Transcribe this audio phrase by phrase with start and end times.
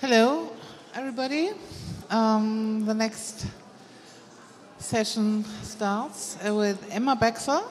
[0.00, 0.48] Hello,
[0.94, 1.50] everybody.
[2.08, 3.46] Um, the next
[4.78, 7.64] session starts uh, with Emma Bexell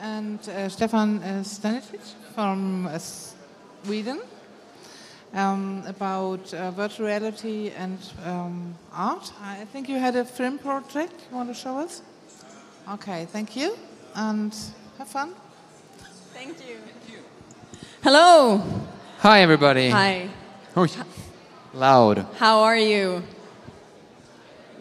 [0.00, 4.20] and uh, Stefan uh, Stanisic from uh, Sweden
[5.34, 9.32] um, about uh, virtual reality and um, art.
[9.42, 12.00] I think you had a film project you want to show us?
[12.92, 13.76] Okay, thank you
[14.14, 14.54] and
[14.98, 15.34] have fun.
[16.32, 16.76] Thank you.
[18.04, 18.62] Hello.
[19.18, 19.90] Hi, everybody.
[19.90, 20.28] Hi.
[20.76, 20.86] Oh,
[21.76, 22.26] loud.
[22.38, 23.22] How are you?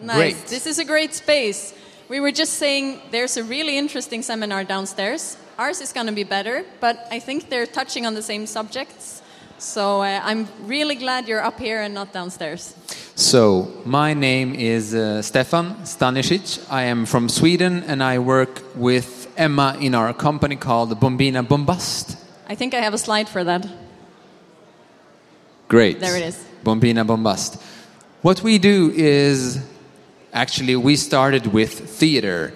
[0.02, 0.18] Nice.
[0.18, 0.48] Great.
[0.48, 1.74] This is a great space.
[2.10, 5.38] We were just saying there's a really interesting seminar downstairs.
[5.58, 9.22] Ours is going to be better, but I think they're touching on the same subjects.
[9.58, 12.76] So uh, I'm really glad you're up here and not downstairs.
[13.18, 16.60] So, my name is uh, Stefan Stanisic.
[16.70, 22.18] I am from Sweden and I work with Emma in our company called Bombina Bombast.
[22.50, 23.66] I think I have a slide for that.
[25.70, 26.02] Great.
[26.02, 26.55] There it is.
[26.66, 27.62] Bombina Bombast.
[28.24, 29.64] What we do is
[30.34, 32.54] actually, we started with theater.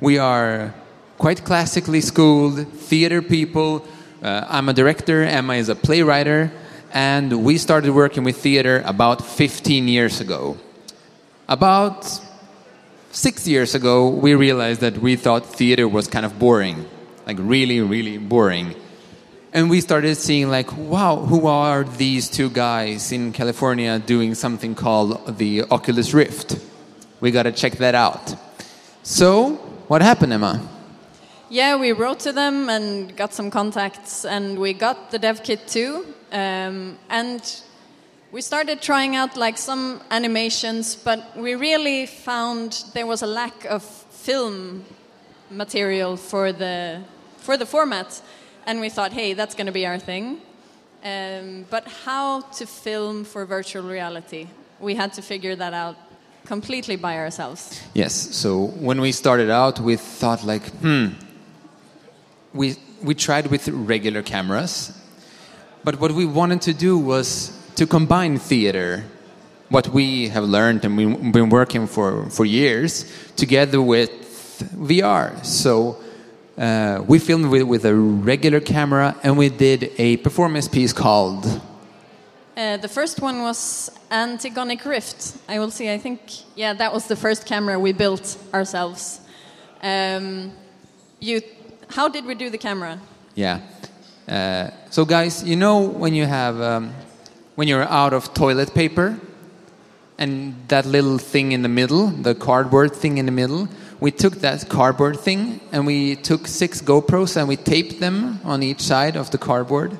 [0.00, 0.74] We are
[1.16, 3.86] quite classically schooled theater people.
[4.20, 6.50] Uh, I'm a director, Emma is a playwright,
[6.92, 10.58] and we started working with theater about 15 years ago.
[11.48, 12.20] About
[13.12, 16.84] six years ago, we realized that we thought theater was kind of boring,
[17.26, 18.74] like really, really boring.
[19.54, 24.74] And we started seeing, like, wow, who are these two guys in California doing something
[24.74, 26.58] called the Oculus Rift?
[27.20, 28.34] We got to check that out.
[29.02, 29.56] So,
[29.88, 30.66] what happened, Emma?
[31.50, 35.68] Yeah, we wrote to them and got some contacts, and we got the dev kit
[35.68, 36.06] too.
[36.32, 37.42] Um, and
[38.30, 43.66] we started trying out like some animations, but we really found there was a lack
[43.66, 44.86] of film
[45.50, 47.02] material for the
[47.36, 48.22] for the format,
[48.66, 50.40] and we thought, hey, that's going to be our thing.
[51.04, 54.48] Um, but how to film for virtual reality?
[54.78, 55.96] We had to figure that out
[56.44, 57.80] completely by ourselves.
[57.94, 61.08] Yes, so when we started out, we thought, like, hmm,
[62.52, 64.92] we, we tried with regular cameras,
[65.84, 69.04] but what we wanted to do was to combine theater,
[69.68, 74.10] what we have learned and we've been working for, for years, together with
[74.76, 75.44] VR.
[75.44, 75.96] So
[76.58, 81.60] uh, we filmed with, with a regular camera and we did a performance piece called
[82.54, 85.38] Uh, the first one was Antigonick Rift.
[85.48, 85.88] I will see.
[85.94, 86.20] I think
[86.54, 89.20] yeah, that was the first camera we built ourselves.
[89.82, 90.52] Um,
[91.18, 91.40] you,
[91.88, 93.00] how did we do the camera?
[93.34, 93.60] Yeah.
[94.28, 96.92] Uh, so, guys, you know when you have um,
[97.56, 99.18] when you're out of toilet paper,
[100.18, 103.66] and that little thing in the middle, the cardboard thing in the middle.
[104.02, 108.60] We took that cardboard thing and we took six GoPros and we taped them on
[108.60, 109.92] each side of the cardboard,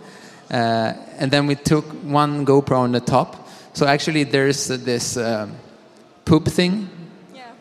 [0.50, 3.48] uh, and then we took one GoPro on the top.
[3.74, 5.54] So actually, there's uh, this um
[6.24, 6.88] poop thing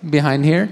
[0.10, 0.72] behind here,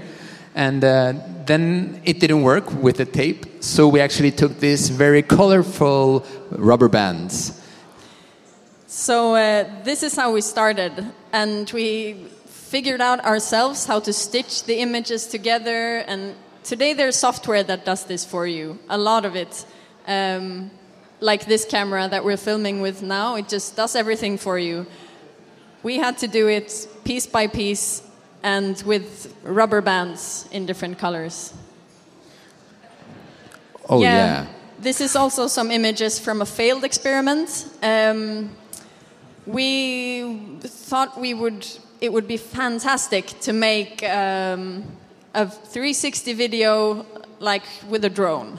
[0.56, 1.12] and uh,
[1.46, 3.46] then it didn't work with the tape.
[3.60, 7.52] So we actually took these very colorful rubber bands.
[8.88, 10.92] So uh, this is how we started,
[11.32, 12.26] and we
[12.70, 16.04] figured out ourselves how to stitch the images together.
[16.06, 18.78] And today there's software that does this for you.
[18.88, 19.66] A lot of it,
[20.06, 20.70] um,
[21.18, 24.86] like this camera that we're filming with now, it just does everything for you.
[25.82, 28.04] We had to do it piece by piece
[28.44, 31.52] and with rubber bands in different colors.
[33.88, 34.46] Oh yeah.
[34.78, 37.68] This is also some images from a failed experiment.
[37.82, 38.50] Um,
[39.44, 41.66] we thought we would
[42.00, 44.84] it would be fantastic to make um,
[45.34, 47.06] a 360 video
[47.38, 48.58] like with a drone.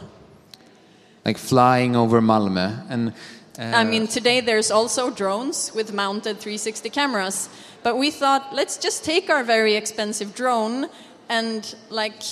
[1.25, 3.13] like flying over Malmö, and
[3.59, 7.49] uh, I mean, today there's also drones with mounted 360 cameras,
[7.83, 10.87] but we thought let's just take our very expensive drone
[11.29, 12.23] and like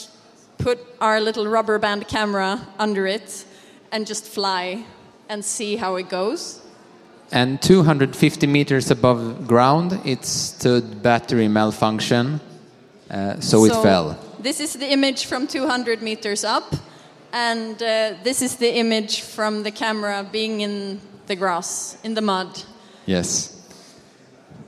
[0.57, 3.45] put our little rubber band camera under it
[3.91, 4.85] and just fly
[5.27, 6.61] and see how it goes.
[7.31, 12.39] And 250 meters above ground, it stood battery malfunction,
[13.09, 14.17] uh, so, it fell.
[14.39, 16.75] This is the image from 200 meters up,
[17.33, 22.21] and uh, this is the image from the camera being in the grass, in the
[22.21, 22.63] mud.
[23.05, 23.55] Yes.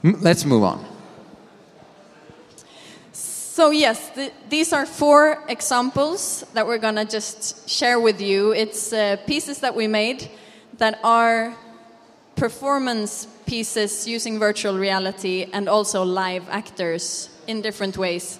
[0.03, 0.85] M- let's move on.
[3.13, 8.53] So, yes, th these are four examples that we're going to just share with you.
[8.53, 10.29] It's uh, pieces that we made
[10.77, 11.53] that are
[12.41, 18.39] performance pieces using virtual reality and also live actors in different ways.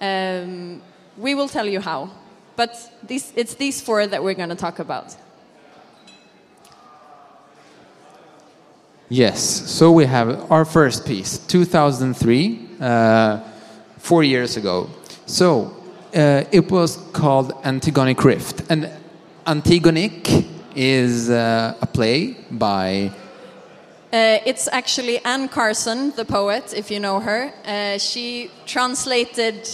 [0.00, 0.80] Um,
[1.18, 2.08] we will tell you how,
[2.56, 2.72] but
[3.06, 5.14] these, it's these four that we're going to talk about.
[9.10, 9.38] Yes,
[9.70, 13.40] so we have our first piece, 2003, uh,
[13.98, 14.88] four years ago.
[15.26, 15.76] So
[16.14, 18.62] uh, it was called Antigonick Rift.
[18.70, 18.88] And
[19.46, 23.12] Antigonick is uh, a play by.
[24.12, 27.50] Uh, it's actually Anne Carson, the poet, if you know her.
[27.64, 29.66] Uh, she translated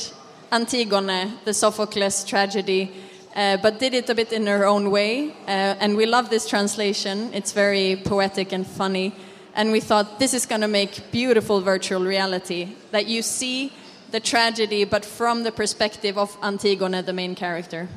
[0.53, 2.93] Antigone, the Sophocles tragedy,
[3.35, 5.31] uh, but did it a bit in her own way.
[5.49, 7.35] Uh, and we love this translation.
[7.35, 9.13] It's very poetic and funny.
[9.57, 13.73] And we thought this is going to make beautiful virtual reality that you see
[14.13, 17.89] the tragedy, but from the perspective of Antigone, the main character.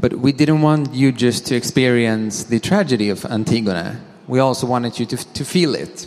[0.00, 3.98] But we didn't want you just to experience the tragedy of Antigone.
[4.26, 6.06] We also wanted you to, to feel it.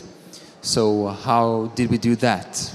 [0.62, 2.74] So, how did we do that?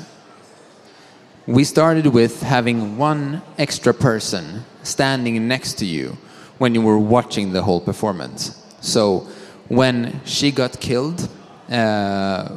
[1.48, 6.18] We started with having one extra person standing next to you
[6.58, 8.64] when you were watching the whole performance.
[8.82, 9.28] So,
[9.68, 11.28] when she got killed,
[11.70, 12.50] uh,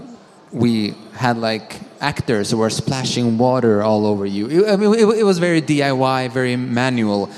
[0.53, 4.67] we had like actors who were splashing water all over you.
[4.69, 7.31] I mean, it, it was very DIY, very manual,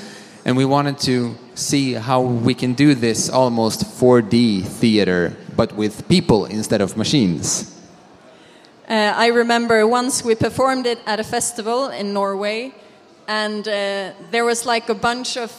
[0.47, 6.07] and we wanted to see how we can do this almost 4D theater, but with
[6.07, 7.75] people instead of machines.
[8.87, 12.73] Uh, I remember once we performed it at a festival in Norway,
[13.27, 15.51] and uh, there was like a bunch of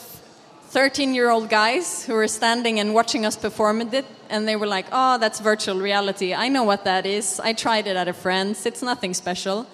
[0.70, 4.67] 13 year old guys who were standing and watching us perform it, and they were
[4.67, 6.32] like, Oh, that's virtual reality.
[6.32, 7.38] I know what that is.
[7.40, 8.64] I tried it at a friend's.
[8.64, 9.67] It's nothing special.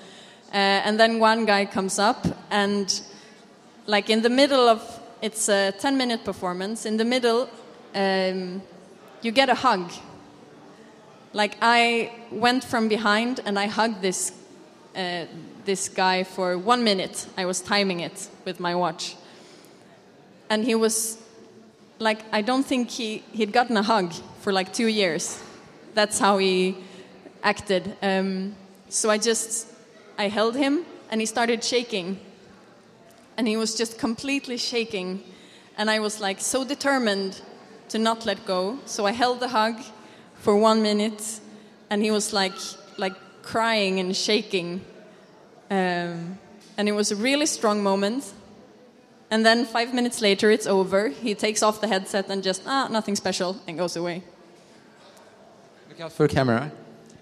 [0.52, 3.00] Uh, and then one guy comes up, and
[3.87, 4.81] like in the middle of
[5.25, 7.49] it's a 10 minute performance, in the middle,
[7.94, 8.61] um,
[9.23, 9.91] you get a hug.
[11.32, 14.32] Like I went from behind and I hugged this,
[14.94, 15.25] uh,
[15.65, 17.26] this guy for one minute.
[17.38, 19.17] I was timing it with my watch.
[20.50, 21.17] And he was
[22.00, 25.43] like i don't think he he'd gotten a hug for like two years.
[25.94, 26.76] That's how he
[27.43, 27.97] acted.
[28.03, 28.56] Um,
[28.91, 29.69] so i just
[30.19, 32.21] i held him and he started shaking
[33.36, 35.22] and he was just completely shaking
[35.76, 37.40] and i was like so determined
[37.88, 39.76] to not let go so i held the hug
[40.36, 41.40] for one minute
[41.90, 42.54] and he was like
[42.98, 44.81] like crying and shaking
[45.70, 46.38] um,
[46.76, 48.32] and it was a really strong moment
[49.34, 51.08] and then five minutes later, it's over.
[51.08, 54.22] He takes off the headset and just, ah, nothing special, and goes away.
[55.88, 56.70] Look out for camera.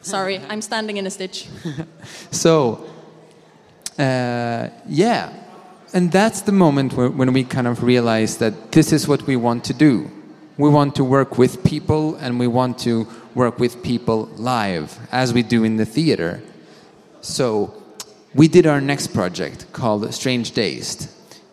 [0.03, 1.49] Sorry, I'm standing in a stitch.
[2.31, 2.85] so,
[3.99, 5.33] uh, yeah.
[5.95, 9.37] And that's the moment where, when we kind of realize that this is what we
[9.37, 10.11] want to do.
[10.57, 15.33] We want to work with people and we want to work with people live, as
[15.33, 16.43] we do in the theater.
[17.21, 17.75] So,
[18.35, 21.13] we did our next project called Strange Days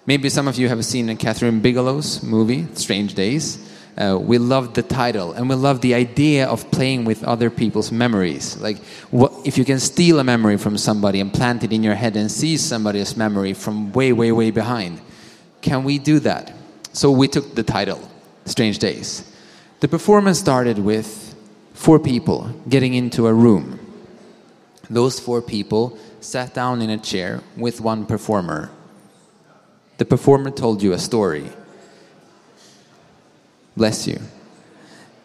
[0.09, 3.59] Maybe some of you have seen Kathryn Bigelow's movie, Strange Days.
[3.97, 7.91] Uh, we love the title and we love the idea of playing with other people's
[7.91, 8.57] memories.
[8.57, 8.77] Like,
[9.11, 12.15] what, if you can steal a memory from somebody and plant it in your head
[12.15, 15.01] and see somebody's memory from way, way, way behind,
[15.61, 16.53] can we do that?
[16.93, 17.99] So we took the title,
[18.45, 19.29] Strange Days.
[19.81, 21.35] The performance started with
[21.73, 23.79] four people getting into a room.
[24.89, 28.71] Those four people sat down in a chair with one performer
[29.99, 31.51] the performer told you a story.
[33.79, 34.19] Bless you.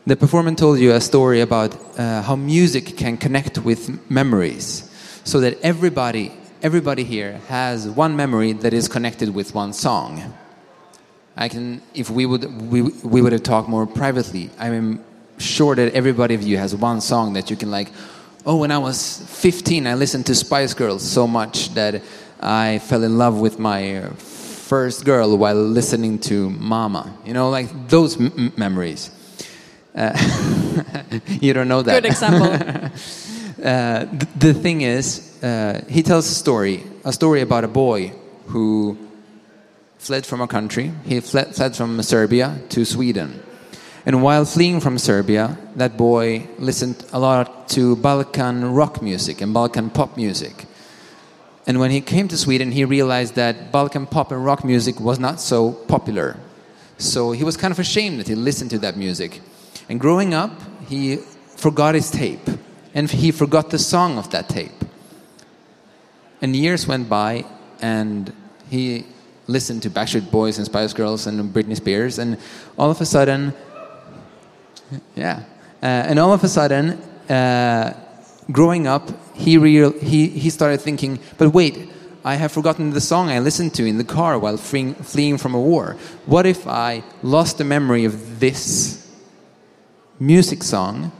[0.06, 4.88] The performer told you a story about uh, how music can connect with memories,
[5.24, 6.30] so that everybody,
[6.62, 10.32] everybody here has one memory that is connected with one song.
[11.36, 14.50] I can, if we would, we, we would have talked more privately.
[14.56, 15.04] I'm
[15.38, 17.90] sure that everybody of you has one song that you can like.
[18.46, 22.02] Oh, when I was 15, I listened to Spice Girls so much that
[22.38, 23.80] I fell in love with my
[24.64, 27.12] first girl while listening to Mama.
[27.24, 28.18] You know, like those
[28.56, 29.10] memories.
[29.94, 30.12] Uh,
[31.40, 32.02] you don't know that.
[32.02, 32.50] Good example.
[33.64, 35.06] uh, th the thing is,
[35.42, 38.12] uh, he tells a story, a story about a boy
[38.52, 38.96] who
[39.98, 40.92] fled from a country.
[41.04, 43.40] He fled, fled from Serbia to Sweden.
[44.06, 49.54] And while fleeing from Serbia, that boy listened a lot to Balkan rock music and
[49.54, 50.66] Balkan pop music.
[51.66, 55.18] And when he came to Sweden, he realized that Balkan pop and rock music was
[55.18, 56.36] not so popular.
[56.98, 59.40] So he was kind of ashamed that he listened to that music.
[59.88, 60.52] And growing up,
[60.88, 61.16] he
[61.56, 62.48] forgot his tape.
[62.94, 64.84] And he forgot the song of that tape.
[66.40, 67.44] And years went by,
[67.80, 68.32] and
[68.70, 69.06] he
[69.46, 72.18] listened to Backstreet Boys and Spice Girls and Britney Spears.
[72.18, 72.38] And
[72.78, 73.54] all of a sudden,
[75.16, 75.42] yeah.
[75.82, 76.90] Uh, and all of a sudden,
[77.30, 77.94] uh,
[78.52, 81.90] growing up, he, real, he, he started thinking, but wait,
[82.24, 85.54] I have forgotten the song I listened to in the car while fleeing, fleeing from
[85.54, 85.96] a war.
[86.24, 89.06] What if I lost the memory of this
[90.18, 91.12] music song?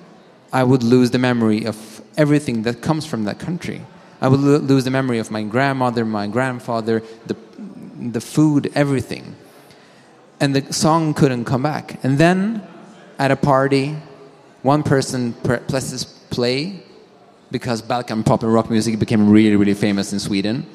[0.53, 3.83] I would lose the memory of everything that comes from that country.
[4.21, 7.37] I would lo- lose the memory of my grandmother, my grandfather, the,
[7.99, 9.35] the food, everything.
[10.41, 12.03] And the song couldn't come back.
[12.05, 12.67] And then
[13.19, 13.97] at a party,
[14.63, 16.84] one person pre- presses play
[17.51, 20.67] because Balkan pop and rock music became really, really famous in Sweden,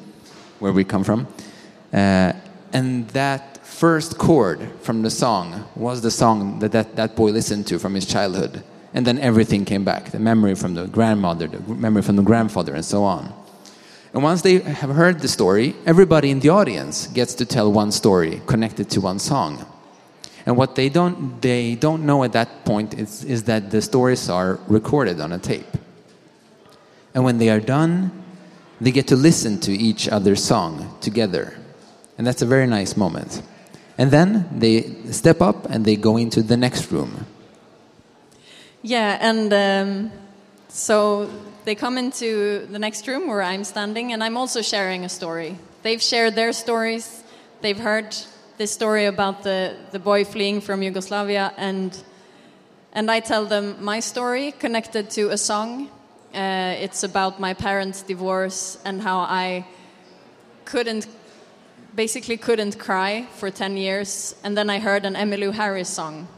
[0.58, 1.26] where we come from.
[1.92, 2.32] Uh,
[2.72, 7.66] and that first chord from the song was the song that, that that boy listened
[7.66, 8.62] to from his childhood.
[8.92, 12.74] And then everything came back the memory from the grandmother, the memory from the grandfather,
[12.74, 13.32] and so on.
[14.12, 17.92] And once they have heard the story, everybody in the audience gets to tell one
[17.92, 19.64] story connected to one song.
[20.46, 24.28] And what they don't, they don't know at that point is, is that the stories
[24.28, 25.66] are recorded on a tape.
[27.14, 28.12] And when they are done,
[28.80, 31.56] they get to listen to each other's song together.
[32.16, 33.42] And that's a very nice moment.
[33.98, 37.26] And then they step up and they go into the next room.
[38.82, 40.12] Yeah, and um,
[40.68, 41.28] so
[41.64, 45.58] they come into the next room where I'm standing, and I'm also sharing a story.
[45.82, 47.22] They've shared their stories.
[47.60, 48.16] They've heard
[48.56, 51.96] this story about the, the boy fleeing from Yugoslavia, and
[52.92, 55.90] and I tell them my story connected to a song.
[56.34, 59.66] Uh, it's about my parents' divorce and how I
[60.64, 61.08] couldn't,
[61.94, 64.34] basically couldn't cry for 10 years.
[64.44, 66.28] And then I heard an Emmylou Harris song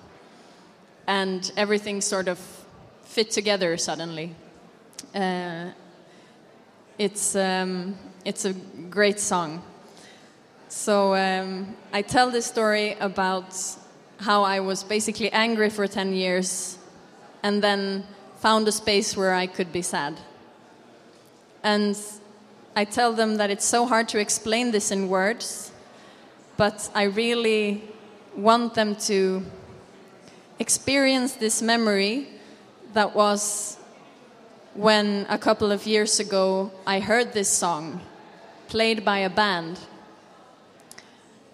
[1.07, 2.39] and everything sort of
[3.05, 4.35] fit together suddenly.
[5.15, 5.71] Uh,
[6.99, 8.53] it's um, it's a
[8.91, 9.63] great song.
[10.69, 13.55] So um, I tell this story about
[14.21, 16.79] how I was basically angry for ten years,
[17.43, 18.05] and then
[18.43, 20.19] found a space where I could be sad.
[21.63, 21.97] And
[22.75, 25.71] I tell them that it's so hard to explain this in words,
[26.57, 27.85] but I really
[28.37, 29.45] want them to
[30.59, 32.27] experience this memory
[32.95, 33.77] that was
[34.75, 38.01] when a couple of years ago I heard this song
[38.67, 39.79] played by a band.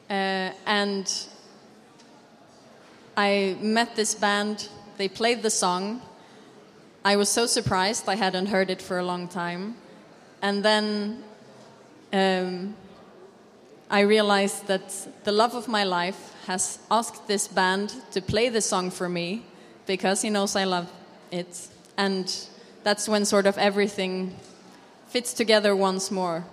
[0.08, 1.06] Uh, and
[3.14, 6.00] I met this band, they played the song.
[7.08, 9.76] I was so surprised, I hadn't heard it for a long time.
[10.42, 11.22] And then
[12.12, 12.74] um,
[13.88, 18.60] I realized that the love of my life has asked this band to play the
[18.60, 19.46] song for me
[19.86, 20.92] because he knows I love
[21.30, 21.68] it.
[21.96, 22.26] And
[22.84, 24.36] that's when sort of everything
[25.06, 26.44] fits together once more.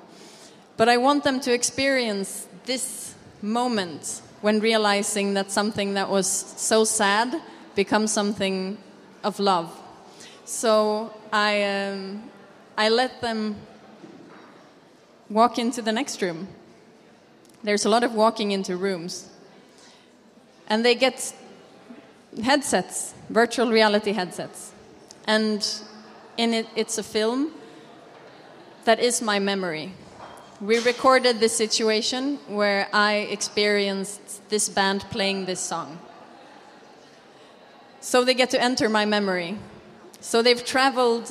[0.78, 6.86] But I want them to experience this moment when realizing that something that was so
[6.86, 7.42] sad
[7.76, 8.78] becomes something
[9.22, 9.82] of love.
[10.46, 12.30] So I, um,
[12.78, 13.56] I let them
[15.28, 16.48] walk into the next room.
[17.64, 19.28] There's a lot of walking into rooms.
[20.68, 21.34] And they get
[22.44, 24.72] headsets, virtual reality headsets.
[25.26, 25.68] And
[26.38, 27.52] in it, it's a film
[28.84, 29.94] that is my memory.
[30.62, 35.98] We recorded this situation where I experienced this band playing this song.
[38.00, 39.58] So they get to enter my memory.
[40.26, 41.30] So they've traveled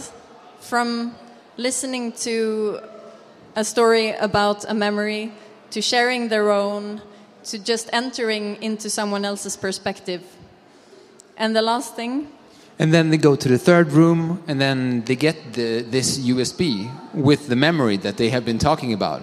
[0.60, 1.16] from
[1.56, 2.78] listening to
[3.56, 5.32] a story about a memory
[5.72, 7.02] to sharing their own
[7.46, 10.22] to just entering into someone else's perspective.
[11.36, 12.28] And the last thing
[12.78, 16.88] And then they go to the third room, and then they get the, this USB
[17.12, 19.22] with the memory that they have been talking about.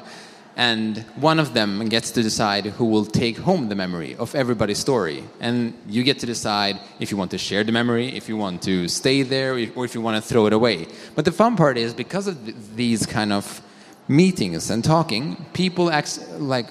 [0.55, 4.79] And one of them gets to decide who will take home the memory of everybody's
[4.79, 5.23] story.
[5.39, 8.61] And you get to decide if you want to share the memory, if you want
[8.63, 10.87] to stay there, or if you want to throw it away.
[11.15, 13.61] But the fun part is because of th- these kind of
[14.07, 16.67] meetings and talking, people act, like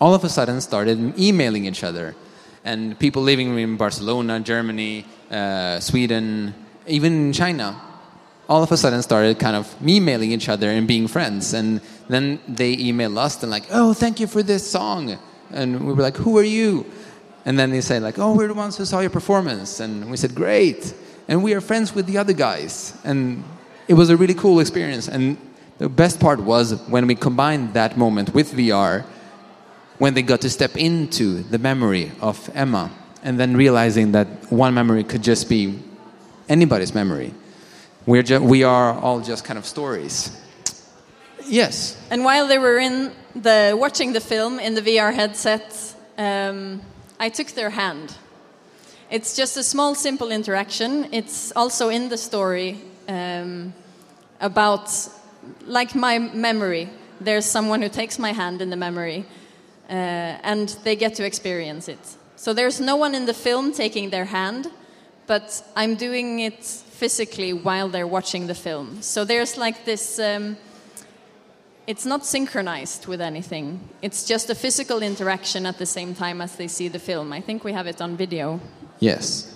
[0.00, 2.16] all of a sudden started emailing each other.
[2.64, 6.54] And people living in Barcelona, Germany, uh, Sweden,
[6.86, 7.80] even China,
[8.48, 11.54] all of a sudden started kind of emailing each other and being friends.
[11.54, 15.18] And then they email us and like, oh, thank you for this song.
[15.50, 16.86] And we were like, who are you?
[17.44, 19.80] And then they say like, oh, we're the ones who saw your performance.
[19.80, 20.94] And we said, great.
[21.28, 22.98] And we are friends with the other guys.
[23.04, 23.44] And
[23.88, 25.08] it was a really cool experience.
[25.08, 25.36] And
[25.78, 29.04] the best part was when we combined that moment with VR,
[29.98, 32.90] when they got to step into the memory of Emma
[33.22, 35.78] and then realizing that one memory could just be
[36.48, 37.32] anybody's memory.
[38.06, 40.30] We're ju- we are all just kind of stories.
[41.46, 41.96] Yes.
[42.10, 46.82] And while they were in the watching the film in the VR headset, um,
[47.18, 48.14] I took their hand.
[49.10, 51.08] It's just a small, simple interaction.
[51.12, 53.72] It's also in the story um,
[54.40, 54.90] about,
[55.66, 56.90] like my memory.
[57.20, 59.24] There's someone who takes my hand in the memory,
[59.88, 62.16] uh, and they get to experience it.
[62.36, 64.66] So there's no one in the film taking their hand,
[65.26, 69.02] but I'm doing it physically while they're watching the film.
[69.02, 70.18] So there's like this.
[70.18, 70.56] Um,
[71.86, 73.80] it's not synchronized with anything.
[74.00, 77.32] It's just a physical interaction at the same time as they see the film.
[77.32, 78.60] I think we have it on video.
[79.00, 79.50] Yes.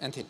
[0.00, 0.24] And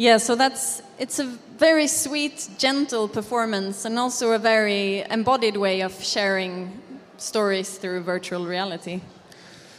[0.00, 1.26] Yeah, so that's it's a
[1.58, 6.80] very sweet, gentle performance, and also a very embodied way of sharing
[7.18, 9.02] stories through virtual reality.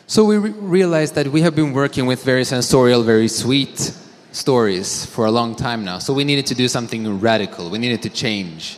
[0.06, 3.94] So we re- realized that we have been working with very sensorial, very sweet
[4.32, 5.98] stories for a long time now.
[5.98, 7.72] So we needed to do something radical.
[7.72, 8.78] We needed to change.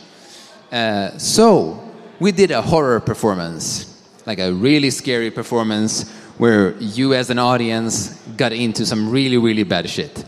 [0.72, 1.78] Uh, so
[2.20, 3.84] we did a horror performance,
[4.24, 9.64] like a really scary performance where you, as an audience, got into some really, really
[9.64, 10.24] bad shit.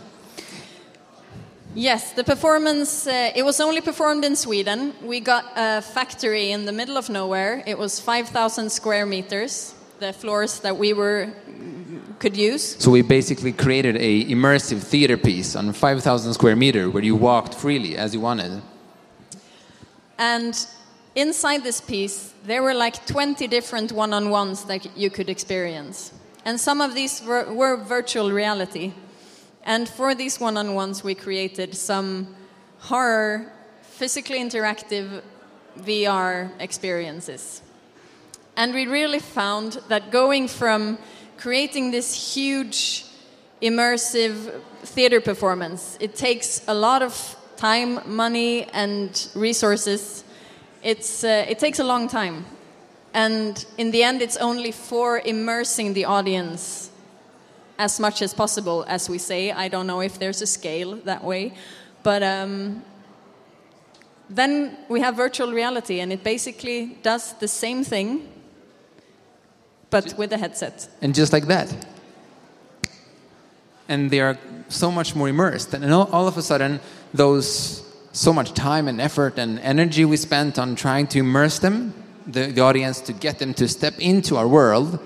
[1.78, 4.94] Yes, the performance, uh, it was only performed in Sweden.
[5.02, 7.62] We got a factory in the middle of nowhere.
[7.66, 11.34] It was 5,000 square meters, the floors that we were
[12.18, 12.76] could use.
[12.78, 17.52] So we basically created a immersive theater piece on 5,000 square meter where you walked
[17.52, 18.62] freely as you wanted.
[20.18, 20.58] And
[21.14, 26.10] inside this piece, there were like 20 different one on ones that you could experience.
[26.46, 28.94] And some of these were, were virtual reality.
[29.66, 32.36] And for these one on ones, we created some
[32.78, 33.52] horror,
[33.82, 35.22] physically interactive
[35.80, 37.62] VR experiences.
[38.56, 40.98] And we really found that going from
[41.36, 43.06] creating this huge,
[43.60, 50.22] immersive theater performance, it takes a lot of time, money, and resources.
[50.84, 52.46] It's, uh, it takes a long time.
[53.12, 56.85] And in the end, it's only for immersing the audience
[57.78, 59.50] as much as possible, as we say.
[59.50, 61.52] I don't know if there's a scale that way.
[62.02, 62.82] But um,
[64.30, 68.28] then we have virtual reality, and it basically does the same thing,
[69.90, 70.88] but with a headset.
[71.02, 71.86] And just like that.
[73.88, 75.74] And they are so much more immersed.
[75.74, 76.80] And all, of a sudden,
[77.14, 81.94] those so much time and effort and energy we spent on trying to immerse them,
[82.26, 84.98] the, the audience, to get them to step into our world,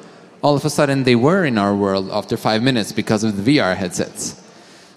[0.43, 3.59] all of a sudden they were in our world after five minutes because of the
[3.59, 4.41] VR headsets.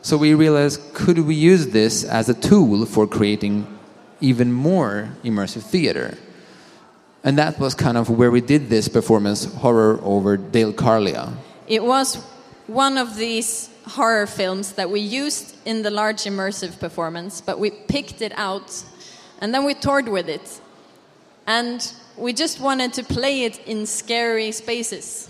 [0.01, 3.67] So we realized could we use this as a tool for creating
[4.21, 6.17] even more immersive theater?
[7.23, 11.33] And that was kind of where we did this performance, Horror over Dale Carlia.
[11.67, 12.15] It was
[12.67, 17.71] one of these horror films that we used in the large immersive performance, but we
[17.71, 18.83] picked it out
[19.39, 20.61] and then we toured with it.
[21.47, 25.29] And we just wanted to play it in scary spaces.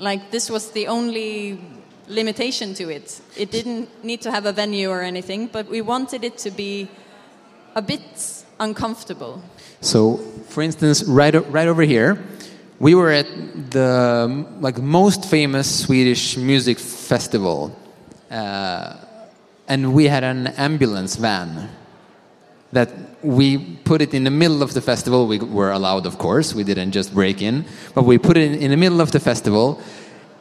[0.00, 1.60] Like, this was the only
[2.08, 3.20] limitation to it.
[3.36, 6.88] It didn't need to have a venue or anything, but we wanted it to be
[7.76, 9.42] a bit uncomfortable.
[9.80, 10.16] So,
[10.48, 12.18] for instance, right, right over here,
[12.78, 13.26] we were at
[13.70, 17.76] the like most famous Swedish music festival,
[18.30, 18.96] uh,
[19.68, 21.68] and we had an ambulance van
[22.72, 22.90] that
[23.22, 25.26] we put it in the middle of the festival.
[25.26, 26.54] We were allowed, of course.
[26.54, 29.80] We didn't just break in, but we put it in, the middle of the festival,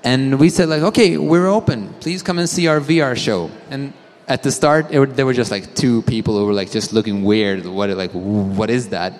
[0.04, 1.94] and we said like, "Okay, we're open.
[2.00, 3.94] Please come and see our VR show." And
[4.28, 7.24] at the start, it there were just like two people who were like just looking
[7.24, 7.66] weird.
[7.66, 9.14] What like what is that?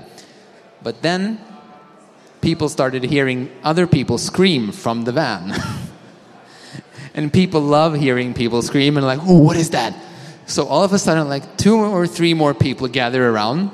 [0.82, 1.40] But then
[2.42, 5.54] people started hearing other people scream from the van.
[7.14, 9.94] and people love hearing people scream and like, oh, what is that?
[10.50, 13.70] So all of a sudden, like two or three more people gathered around,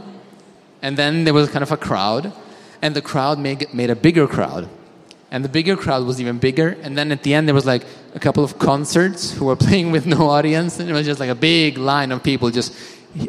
[0.82, 2.34] and then there was kind of a crowd,
[2.82, 4.68] and the crowd made, made a bigger crowd.
[5.32, 7.86] And the bigger crowd was even bigger, and then at the end there was like
[8.14, 11.30] a couple of concerts who were playing with no audience, and it was just like
[11.30, 12.76] a big line of people just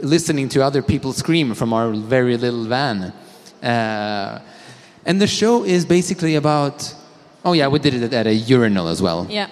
[0.02, 3.12] listening to other people scream from our very little van.
[3.62, 4.40] Uh,
[5.04, 6.92] and the show is basically about.
[7.44, 9.24] Oh yeah, we did it at a urinal as well.
[9.30, 9.48] Yeah.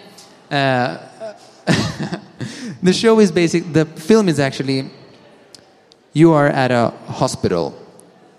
[0.51, 0.99] Uh,
[2.85, 3.73] the show is basic.
[3.73, 4.91] The film is actually
[6.13, 7.75] you are at a hospital.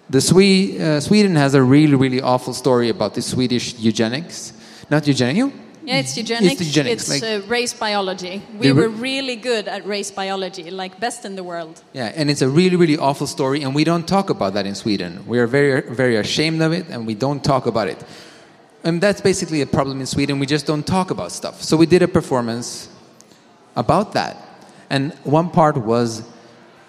[0.09, 4.53] The Swe- uh, Sweden has a really, really awful story about the Swedish eugenics.
[4.89, 5.53] Not eugenics.
[5.83, 6.53] Yeah, it's eugenics.
[6.53, 8.41] It's eugenics, It's, like- uh, race biology.
[8.59, 11.81] We were really good at race biology, like best in the world.
[11.93, 14.75] Yeah, and it's a really, really awful story, and we don't talk about that in
[14.75, 15.23] Sweden.
[15.27, 18.03] We are very, very ashamed of it, and we don't talk about it.
[18.83, 20.39] And that's basically a problem in Sweden.
[20.39, 21.61] We just don't talk about stuff.
[21.63, 22.89] So we did a performance
[23.75, 24.37] about that,
[24.89, 26.23] and one part was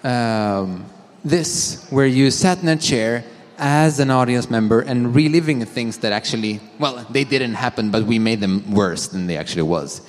[0.03, 0.85] um,
[1.23, 3.23] this, where you sat in a chair
[3.57, 8.19] as an audience member and reliving things that actually, well, they didn't happen, but we
[8.19, 10.01] made them worse than they actually was.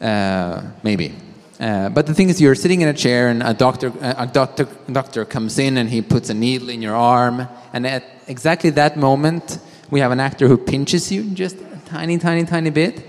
[0.00, 1.14] Uh, maybe.
[1.60, 4.66] Uh, but the thing is, you're sitting in a chair, and a doctor, a doctor,
[4.90, 8.96] doctor comes in, and he puts a needle in your arm, and at exactly that
[8.96, 9.58] moment,
[9.90, 13.06] we have an actor who pinches you just a tiny, tiny, tiny bit,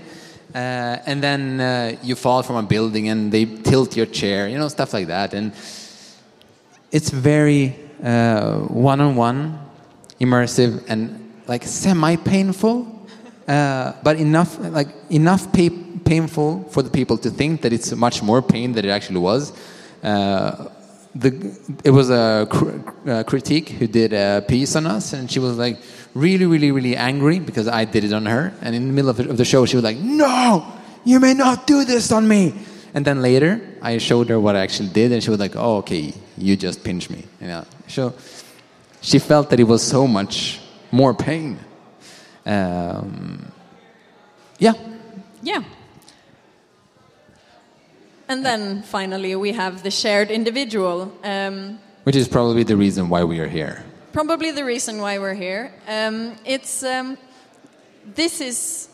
[0.54, 4.56] uh, and then uh, you fall from a building, and they tilt your chair, you
[4.56, 5.52] know, stuff like that, and
[6.92, 9.58] it's very uh, one-on-one,
[10.20, 13.08] immersive, and like semi-painful,
[13.48, 18.22] uh, but enough like enough pa- painful for the people to think that it's much
[18.22, 19.52] more pain than it actually was.
[21.14, 21.30] The,
[21.84, 25.56] it was a cr- uh, critique who did a piece on us, and she was
[25.56, 25.78] like
[26.14, 28.52] really, really, really angry because I did it on her.
[28.60, 30.66] And in the middle of the, of the show, she was like, "No,
[31.04, 32.52] you may not do this on me."
[32.94, 35.78] And then later, I showed her what I actually did, and she was like, "Oh,
[35.78, 38.12] okay, you just pinched me." You know, so
[39.00, 41.58] she felt that it was so much more pain.
[42.46, 43.52] Um,
[44.58, 44.74] yeah,
[45.42, 45.62] Yeah.
[48.28, 51.12] And then finally, we have the shared individual.
[51.22, 53.82] Um, which is probably the reason why we are here.
[54.12, 55.72] probably the reason why we're here.
[55.88, 57.16] Um, it's um,
[58.14, 58.88] this is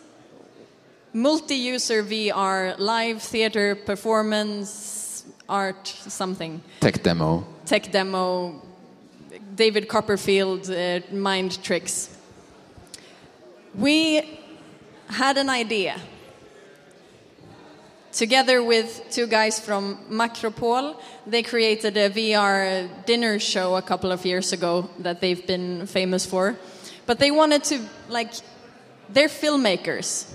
[1.12, 7.44] multi-user VR, live theater performance, art, something, Tech demo.
[7.66, 8.62] tech demo,
[9.54, 12.08] David Copperfield uh, mind tricks.
[13.74, 14.22] We
[15.08, 16.00] had an idea
[18.12, 20.96] together with two guys from Makropol.
[21.26, 26.26] They created a VR dinner show a couple of years ago that they've been famous
[26.26, 26.56] for.
[27.06, 28.32] But they wanted to, like,
[29.08, 30.30] they're filmmakers.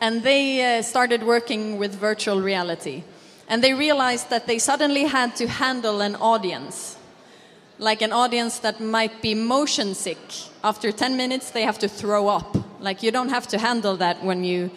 [0.00, 3.04] And they uh, started working with virtual reality.
[3.48, 6.96] And they realized that they suddenly had to handle an audience
[7.82, 10.18] like an audience that might be motion sick.
[10.62, 12.56] After 10 minutes, they have to throw up.
[12.80, 14.70] Like, you don't have to handle that when you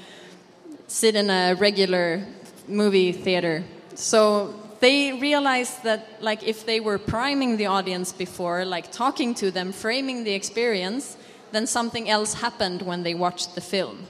[0.88, 2.26] sit in a regular
[2.68, 3.64] movie theater.
[3.96, 9.52] So they realized that, like, if they were priming the audience before, like talking to
[9.52, 11.18] them, framing the experience,
[11.52, 14.06] then something else happened when they watched the film.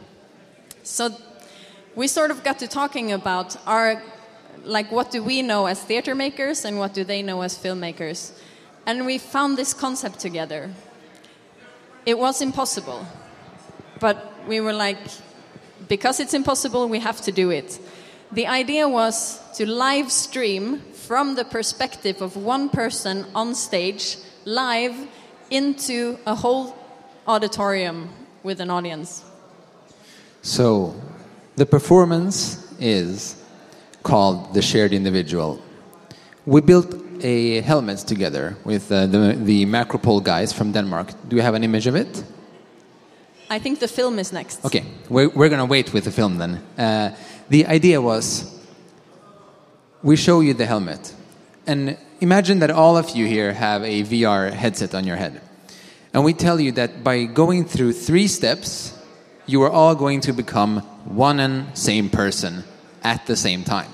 [0.84, 1.10] So
[1.96, 4.02] we sort of got to talking about our,
[4.64, 8.32] like, what do we know as theater makers and what do they know as filmmakers?
[8.86, 10.72] And we found this concept together.
[12.06, 13.06] It was impossible,
[14.00, 14.98] but we were like,
[15.88, 17.80] because it's impossible, we have to do it.
[18.32, 24.96] The idea was to live stream from the perspective of one person on stage, live
[25.50, 26.76] into a whole
[27.28, 28.10] auditorium
[28.44, 29.24] with an audience.
[30.42, 30.96] So,
[31.56, 33.42] the performance is
[34.04, 35.62] called the shared individual.
[36.46, 41.14] We built a helmet together with uh, the, the Makropol guys from Denmark.
[41.28, 42.24] Do you have an image of it?
[43.56, 44.66] I think the film is next.
[44.66, 46.62] Okay, we're, we're going to wait with the film then.
[46.78, 47.16] Uh,
[47.48, 48.52] the idea was
[50.04, 51.14] we show you the helmet.
[51.66, 55.40] And imagine that all of you here have a VR headset on your head.
[56.14, 58.94] And we tell you that by going through three steps,
[59.46, 62.66] you are all going to become one and same person
[63.04, 63.92] at the same time.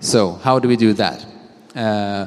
[0.00, 1.24] So, how do we do that?
[1.76, 2.26] Uh,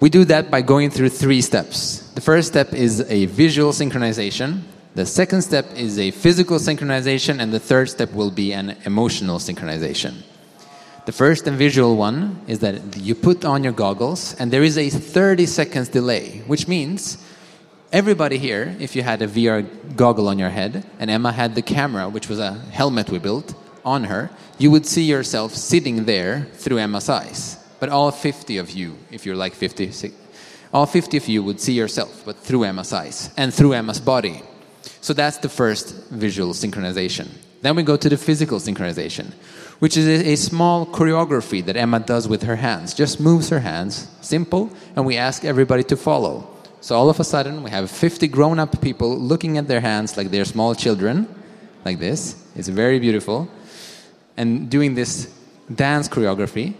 [0.00, 2.01] we do that by going through three steps.
[2.14, 4.62] The first step is a visual synchronization,
[4.94, 9.38] the second step is a physical synchronization, and the third step will be an emotional
[9.38, 10.22] synchronization.
[11.06, 14.76] The first and visual one is that you put on your goggles, and there is
[14.76, 17.16] a 30 seconds delay, which means
[17.90, 21.62] everybody here, if you had a VR goggle on your head, and Emma had the
[21.62, 23.54] camera, which was a helmet we built,
[23.86, 27.56] on her, you would see yourself sitting there through Emma's eyes.
[27.80, 30.12] But all 50 of you, if you're like 50, si-
[30.72, 34.42] all 50 of you would see yourself, but through Emma's eyes and through Emma's body.
[35.00, 37.28] So that's the first visual synchronization.
[37.60, 39.32] Then we go to the physical synchronization,
[39.78, 42.94] which is a, small choreography that Emma does with her hands.
[42.94, 46.48] Just moves her hands, simple, and we ask everybody to follow.
[46.80, 50.16] So all of a sudden, we have 50 grown up people looking at their hands
[50.16, 51.32] like they're small children,
[51.84, 52.34] like this.
[52.56, 53.48] It's very beautiful.
[54.36, 55.32] And doing this
[55.72, 56.74] dance choreography,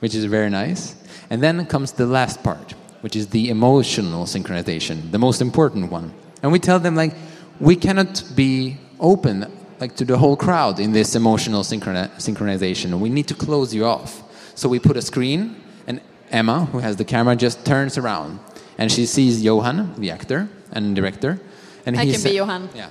[0.00, 0.94] which is very nice.
[1.30, 6.12] And then comes the last part, which is the emotional synchronization, the most important one.
[6.42, 7.14] And we tell them, like,
[7.60, 9.46] we cannot be open
[9.82, 12.96] like to the whole crowd in this emotional synchroni- synchronization.
[13.00, 14.22] We need to close you off.
[14.54, 15.56] So we put a screen,
[15.88, 18.38] and Emma, who has the camera, just turns around,
[18.78, 21.40] and she sees Johan, the actor and director,
[21.84, 22.68] and I he can be Johan.
[22.76, 22.90] Yeah,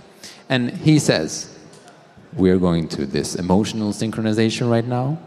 [0.49, 1.47] and he says,
[2.33, 5.17] "We're going to this emotional synchronization right now,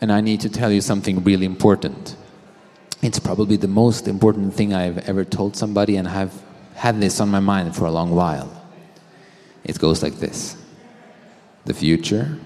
[0.00, 2.14] and I need to tell you something really important.
[3.04, 6.32] It's probably the most important thing I've ever told somebody, and I've
[6.74, 8.50] had this on my mind for a long while."
[9.62, 10.56] It goes like this
[11.66, 12.38] the future,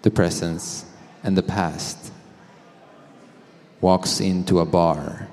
[0.00, 0.86] the presence,
[1.22, 2.10] and the past
[3.82, 5.28] walks into a bar.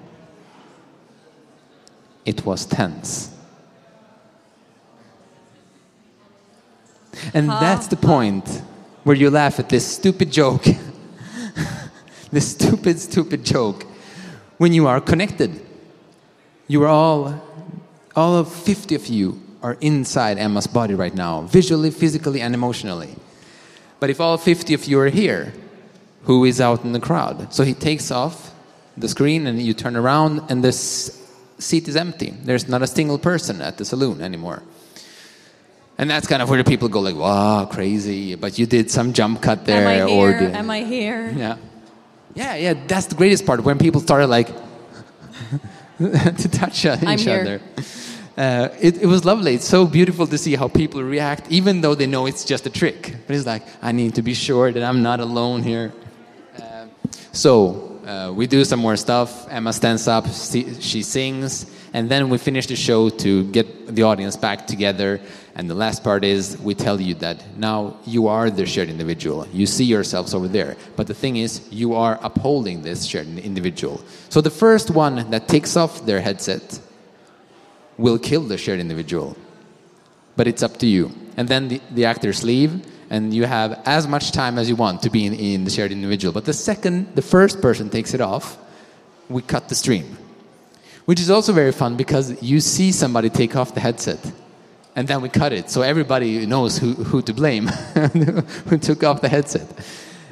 [2.26, 3.30] It was tense.
[7.34, 8.62] And that's the point
[9.06, 10.66] where you laugh at this stupid joke.
[12.34, 13.86] this stupid, stupid joke.
[14.58, 15.60] When you are connected,
[16.68, 17.42] you are all,
[18.16, 23.16] all of 50 of you are inside Emma's body right now, visually, physically, and emotionally.
[24.00, 25.54] But if all 50 of you are here,
[26.24, 27.54] who is out in the crowd?
[27.54, 28.54] So he takes off
[28.98, 31.18] the screen and you turn around and this
[31.60, 32.32] seat is empty.
[32.32, 34.64] There's not a single person at the saloon anymore.
[35.98, 38.36] And that's kind of where the people go like, wow, crazy.
[38.36, 39.88] But you did some jump cut there.
[39.88, 40.52] Am I or here?
[40.54, 41.34] Am I here?
[41.36, 41.58] yeah.
[42.36, 44.48] Yeah, yeah, that's the greatest part when people started like
[45.98, 47.62] to touch each I'm other.
[48.38, 49.56] Uh, it, it was lovely.
[49.56, 52.70] It's so beautiful to see how people react, even though they know it's just a
[52.70, 53.16] trick.
[53.28, 55.92] But it's like, I need to be sure that I'm not alone here.
[56.58, 56.88] Uh,
[57.34, 59.48] so uh, we do some more stuff.
[59.50, 64.38] Emma stands up, she sings, and then we finish the show to get the audience
[64.38, 65.20] back together.
[65.56, 69.48] And the last part is we tell you that now you are the shared individual.
[69.52, 70.78] You see yourselves over there.
[70.96, 74.02] But the thing is, you are upholding this shared individual.
[74.30, 76.80] So the first one that takes off their headset
[77.98, 79.36] will kill the shared individual.
[80.38, 81.12] But it's up to you.
[81.36, 85.02] And then the, the actors leave, and you have as much time as you want
[85.04, 86.34] to be in, in the shared individual.
[86.34, 88.58] But the second the first person takes it off,
[89.28, 90.18] we cut the stream.
[91.06, 94.20] Which is also very fun because you see somebody take off the headset,
[94.96, 95.70] and then we cut it.
[95.70, 97.68] So everybody knows who, who to blame,
[98.68, 99.68] who took off the headset.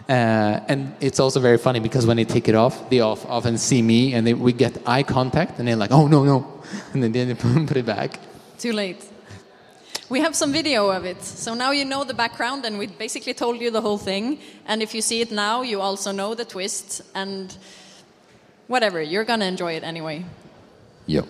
[0.07, 3.57] Uh, and it's also very funny because when they take it off, they of- often
[3.57, 6.61] see me and they, we get eye contact and they're like, oh, no, no.
[6.93, 7.33] And then they
[7.67, 8.19] put it back.
[8.57, 9.05] Too late.
[10.09, 11.21] We have some video of it.
[11.23, 14.39] So now you know the background, and we basically told you the whole thing.
[14.65, 17.03] And if you see it now, you also know the twist.
[17.13, 17.55] And
[18.65, 20.25] whatever, you're gonna enjoy it anyway.
[21.05, 21.27] Yo.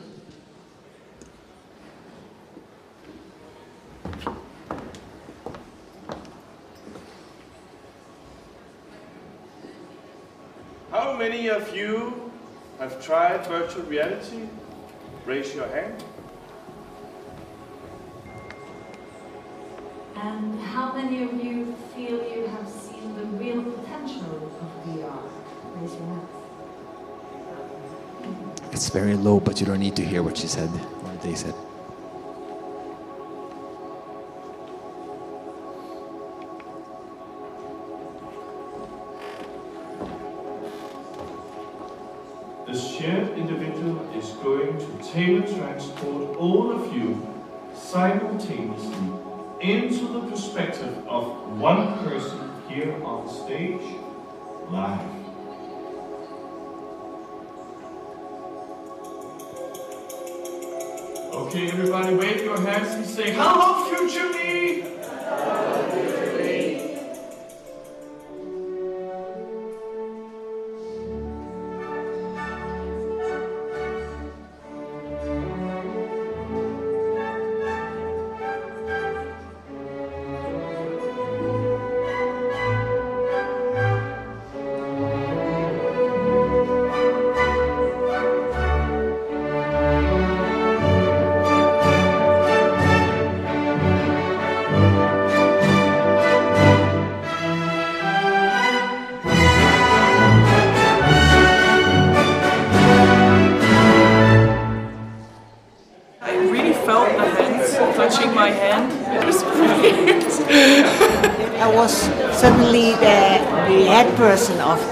[11.19, 12.31] Many of you
[12.79, 14.47] have tried virtual reality?
[15.25, 16.01] Raise your hand.
[20.15, 24.31] And how many of you feel you have seen the real potential
[24.63, 25.21] of VR?
[25.75, 26.29] Raise your hands.
[28.71, 31.53] It's very low, but you don't need to hear what she said, what they said.
[43.09, 47.27] Shared individual is going to tailor transport all of you
[47.73, 49.09] simultaneously
[49.61, 51.23] into the perspective of
[51.59, 53.81] one person here on stage,
[54.69, 54.99] live.
[61.33, 65.68] Okay, everybody, wave your hands and say, Hello, future me!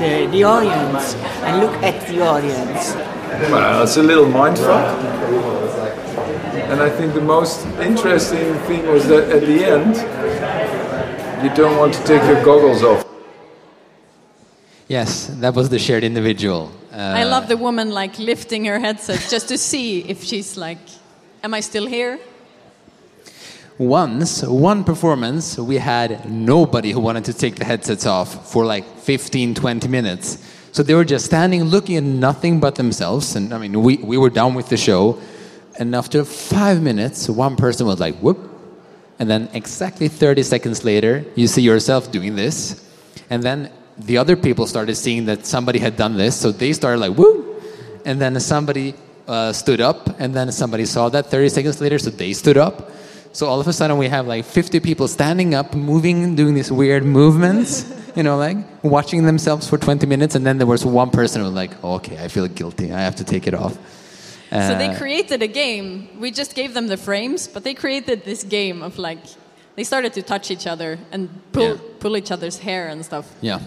[0.08, 2.96] The, the audience and look at the audience.
[3.52, 4.88] Well, it's a little mindfuck.
[6.72, 9.96] And I think the most interesting thing was that at the end,
[11.44, 13.06] you don't want to take your goggles off.
[14.88, 16.72] Yes, that was the shared individual.
[16.92, 20.80] Uh, I love the woman like lifting her headset just to see if she's like,
[21.44, 22.20] am I still here?
[23.78, 28.84] Once, one performance, we had nobody who wanted to take the headsets off for like
[28.98, 30.44] 15, 20 minutes.
[30.72, 33.36] So they were just standing looking at nothing but themselves.
[33.36, 35.20] And I mean, we, we were done with the show.
[35.78, 38.38] And after five minutes, one person was like, whoop.
[39.20, 42.84] And then exactly 30 seconds later, you see yourself doing this.
[43.30, 46.36] And then the other people started seeing that somebody had done this.
[46.36, 47.62] So they started like, woo.
[48.06, 48.96] And then somebody
[49.28, 50.20] uh, stood up.
[50.20, 52.00] And then somebody saw that 30 seconds later.
[52.00, 52.92] So they stood up.
[53.34, 56.72] So all of a sudden we have like 50 people standing up, moving, doing these
[56.72, 57.86] weird movements,
[58.16, 60.34] you know, like watching themselves for 20 minutes.
[60.36, 62.92] And then there was one person who was like, oh, okay, I feel guilty.
[62.92, 63.74] I have to take it off.
[64.52, 66.08] so they Uh, created a game.
[66.20, 69.20] We just gave them the frames, but they created this game of like,
[69.76, 71.78] they started to touch each other and pull, Yeah.
[72.00, 73.26] pull each other's hair and stuff.
[73.42, 73.60] Yeah.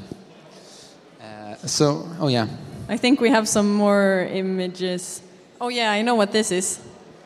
[1.23, 2.46] Uh, so, oh yeah.
[2.88, 5.23] I think we have some more images.
[5.61, 6.81] Oh yeah, I know what this is.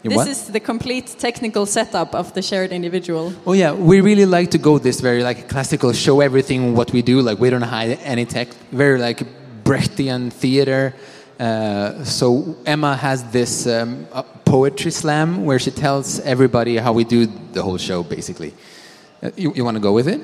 [0.04, 0.28] This what?
[0.28, 3.32] is the complete technical setup of the shared individual.
[3.46, 7.00] Oh yeah, we really like to go this very like classical, show everything what we
[7.00, 7.22] do.
[7.22, 8.48] Like we don't hide any tech.
[8.70, 9.22] Very like
[9.64, 10.94] Brechtian theater.
[11.40, 17.04] Uh, so Emma has this um, uh, poetry slam where she tells everybody how we
[17.04, 18.52] do the whole show, basically.
[19.22, 20.20] Uh, you you want to go with it?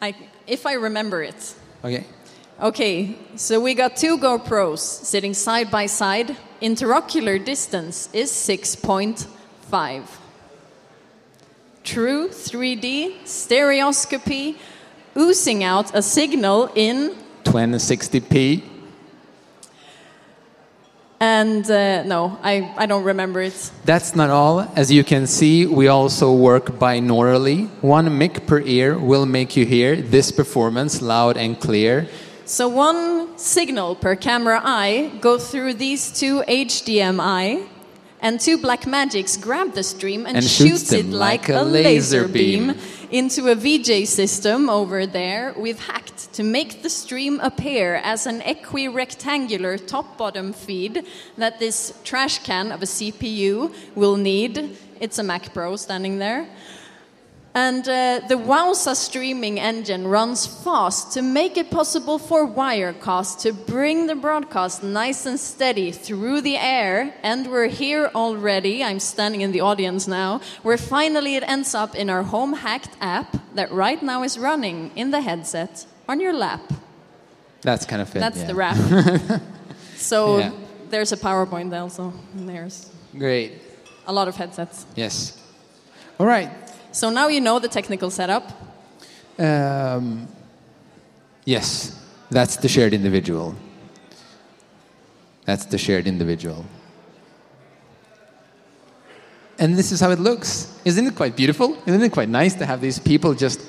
[0.00, 0.14] I,
[0.46, 1.54] if I remember it.
[1.84, 2.06] Okay.
[2.62, 6.36] Okay, so we got two GoPros sitting side by side.
[6.60, 10.02] Interocular distance is 6.5.
[11.82, 14.56] True 3D stereoscopy
[15.16, 18.62] oozing out a signal in 2060p.
[21.18, 23.72] and uh, no, I, I don't remember it.
[23.84, 24.60] That's not all.
[24.76, 27.68] As you can see, we also work binaurally.
[27.80, 32.06] One mic per ear will make you hear this performance loud and clear.
[32.44, 37.68] So one signal per camera eye go through these two HDMI,
[38.20, 42.28] and two Blackmagics grab the stream and, And shoots shoots it like, like a laser
[42.28, 42.68] beam.
[42.68, 42.80] beam.
[43.10, 45.54] into a VJ system over there.
[45.58, 51.04] We've hacked to make the stream appear as an equi-rectangular top-bottom feed
[51.36, 54.76] that this trash can of a CPU will need.
[55.00, 56.48] It's a Mac Pro standing there.
[57.54, 63.52] And uh, the Wowza streaming engine runs fast to make it possible for Wirecast to
[63.52, 67.14] bring the broadcast nice and steady through the air.
[67.22, 68.82] And we're here already.
[68.82, 70.40] I'm standing in the audience now.
[70.62, 74.90] Where finally it ends up in our home hacked app that right now is running
[74.96, 76.72] in the headset on your lap.
[77.60, 78.20] That's kind of fit.
[78.20, 78.46] That's yeah.
[78.46, 78.76] the wrap.
[79.96, 80.52] so Yeah.
[80.88, 82.14] there's a PowerPoint also.
[82.34, 83.52] There's Great.
[84.06, 84.86] a lot of headsets.
[84.96, 85.38] Yes.
[86.18, 86.50] All right.
[86.92, 88.52] So now you know the technical setup.
[89.38, 90.28] Um,
[91.44, 91.98] yes,
[92.30, 93.54] that's the shared individual.
[95.44, 96.64] That's the shared individual.
[99.58, 100.78] And this is how it looks.
[100.84, 101.76] Isn't it quite beautiful?
[101.86, 103.60] Isn't it quite nice to have these people just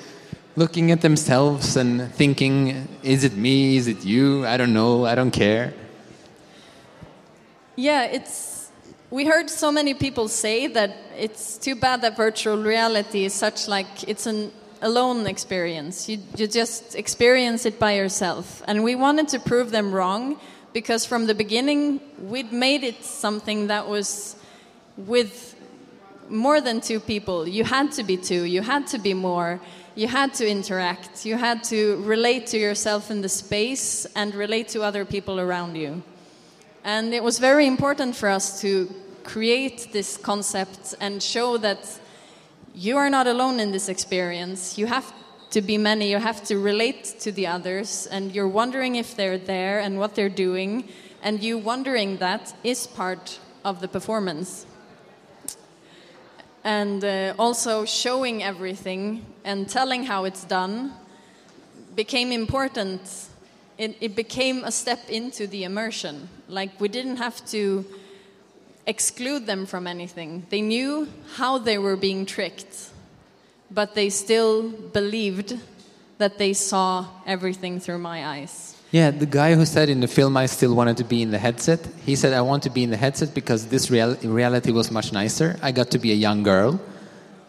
[0.56, 3.76] looking at themselves and thinking, is it me?
[3.76, 4.46] Is it you?
[4.46, 5.06] I don't know.
[5.06, 5.72] I don't care.
[7.76, 8.53] Yeah, it's.
[9.10, 13.68] We heard so many people say that it's too bad that virtual reality is such
[13.68, 16.08] like it's an alone experience.
[16.08, 20.36] You you just experience it by yourself, and we wanted to prove them wrong
[20.72, 24.36] because from the beginning we'd made it something that was
[24.96, 25.54] with
[26.28, 27.46] more than two people.
[27.46, 28.44] You had to be two.
[28.44, 29.60] You had to be more.
[29.94, 31.24] You had to interact.
[31.24, 35.76] You had to relate to yourself in the space and relate to other people around
[35.76, 36.02] you.
[36.82, 38.92] And it was very important for us to
[39.24, 42.00] create this concept and show that
[42.74, 44.78] you are not alone in this experience.
[44.78, 45.12] You have
[45.50, 49.38] to be many, you have to relate to the others, and you're wondering if they're
[49.38, 50.88] there and what they're doing,
[51.22, 54.66] and you wondering that is part of the performance.
[56.64, 60.92] And uh, also showing everything and telling how it's done
[61.94, 63.00] became important.
[63.78, 66.28] It, it became a step into the immersion.
[66.48, 67.84] Like we didn't have to
[68.86, 70.46] exclude them from anything.
[70.50, 72.90] They knew how they were being tricked,
[73.70, 75.58] but they still believed
[76.18, 78.76] that they saw everything through my eyes.
[78.90, 81.38] Yeah, the guy who said in the film I still wanted to be in the
[81.38, 84.90] headset, he said I want to be in the headset because this real- reality was
[84.92, 85.58] much nicer.
[85.62, 86.80] I got to be a young girl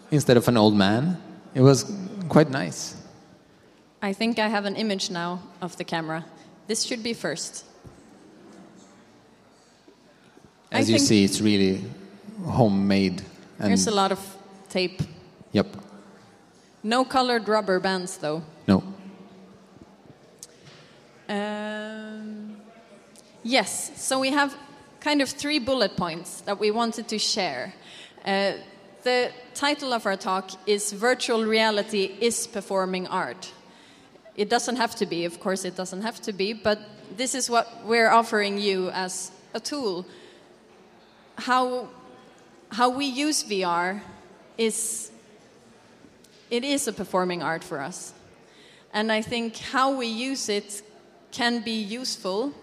[0.10, 1.22] instead of an old man.
[1.54, 1.86] It was
[2.30, 2.96] quite nice.
[4.02, 6.26] I think I have an image now of the camera.
[6.68, 7.64] This should be first.
[10.76, 11.82] I As you see, it's really
[12.46, 13.22] homemade.
[13.60, 14.20] And There's a lot of
[14.68, 15.02] tape.
[15.54, 15.68] Yep.
[16.84, 18.44] No colored rubber bands, though.
[18.68, 18.84] No.
[21.30, 22.58] Um,
[23.42, 24.54] yes, so we have
[25.00, 27.74] kind of three bullet points that we wanted to share.
[28.26, 28.54] Uh,
[29.04, 33.54] the title of our talk is Virtual Reality is Performing Art.
[34.36, 36.80] It doesn't have to be, of course, it doesn't have to be, but
[37.16, 40.06] this is what we're offering you as a tool.
[41.38, 41.90] How,
[42.72, 44.02] how we use VR
[44.58, 45.12] is
[46.50, 48.14] it is a performing art for us.
[48.94, 50.84] And I think how we use it
[51.32, 52.54] can be useful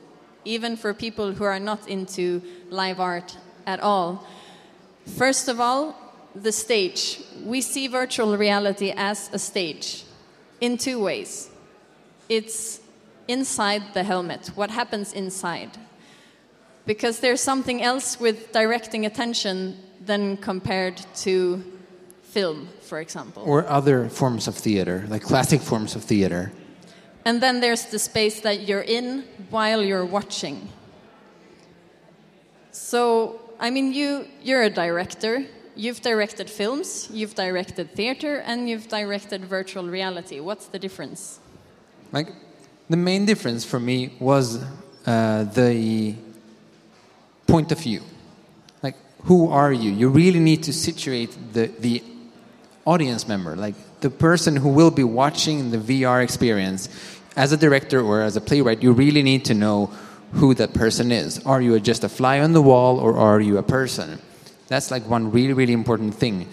[0.44, 4.26] even for people who are not into live art at all.
[5.16, 5.96] First of all,
[6.34, 7.20] the stage.
[7.44, 10.04] We see virtual reality as a stage
[10.60, 11.50] in two ways.
[12.28, 12.80] It's
[13.28, 15.70] inside the helmet, what happens inside.
[16.86, 21.62] Because there's something else with directing attention than compared to
[22.22, 23.44] film, for example.
[23.46, 26.52] Or other forms of theater, like classic forms of theater.
[27.24, 30.68] And then there's the space that you're in while you're watching.
[32.72, 35.46] So, I mean, you, you're a director.
[35.74, 40.38] You've directed films, you've directed theater, and you've directed virtual reality.
[40.38, 41.40] What's the difference?
[42.12, 42.28] Like,
[42.90, 44.62] the main difference for me was
[45.06, 46.14] uh, the
[47.46, 48.02] point of view.
[48.82, 49.90] Like, who are you?
[49.90, 52.02] You really need to situate the, the
[52.84, 56.88] audience member, like the person who will be watching the VR experience.
[57.36, 59.86] As a director or as a playwright, you really need to know
[60.32, 61.44] who that person is.
[61.46, 64.18] Are you just a fly on the wall or are you a person?
[64.68, 66.48] That's like one really, really important thing.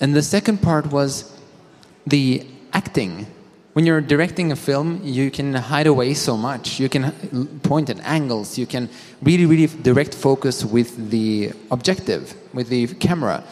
[0.00, 1.36] And the second part was
[2.06, 3.26] the acting.
[3.80, 6.78] When you're directing a film, you can hide away so much.
[6.78, 7.12] You can
[7.62, 8.58] point at angles.
[8.58, 8.90] You can
[9.22, 13.42] really, really direct focus with the objective, with the camera.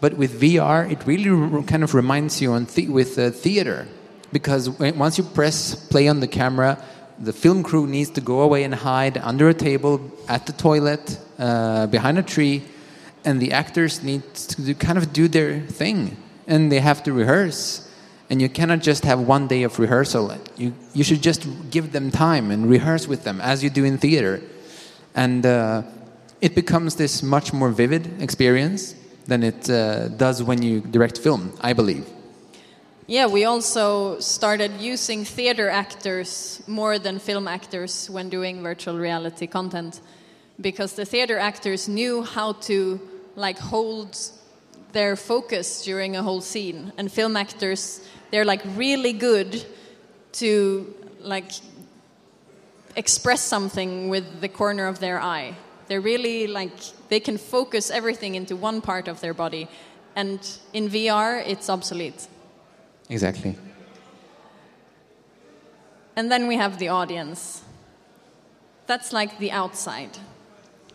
[0.00, 3.88] But with VR, it really kind of reminds you on the- with uh, theater,
[4.30, 6.78] because once you press play on the camera,
[7.18, 11.18] the film crew needs to go away and hide under a table, at the toilet,
[11.40, 12.62] uh, behind a tree,
[13.24, 16.16] and the actors need to kind of do their thing,
[16.46, 17.83] and they have to rehearse.
[18.30, 20.34] And you cannot just have one day of rehearsal.
[20.56, 23.98] You, you should just give them time and rehearse with them as you do in
[23.98, 24.42] theater.
[25.14, 25.82] And uh,
[26.40, 28.94] it becomes this much more vivid experience
[29.26, 32.06] than it uh, does when you direct film, I believe.
[33.06, 39.46] Yeah, we also started using theater actors more than film actors when doing virtual reality
[39.46, 40.00] content
[40.60, 43.00] because the theater actors knew how to
[43.36, 44.16] like hold
[44.94, 49.64] their focus during a whole scene and film actors they're like really good
[50.32, 51.52] to like
[52.96, 55.54] express something with the corner of their eye
[55.88, 56.72] they're really like
[57.10, 59.68] they can focus everything into one part of their body
[60.16, 60.40] and
[60.72, 62.28] in VR it's obsolete
[63.08, 63.56] Exactly.
[66.16, 67.62] And then we have the audience.
[68.86, 70.10] That's like the outside.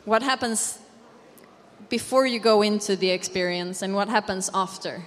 [0.06, 0.80] What happens
[1.90, 5.04] before you go into the experience and what happens after?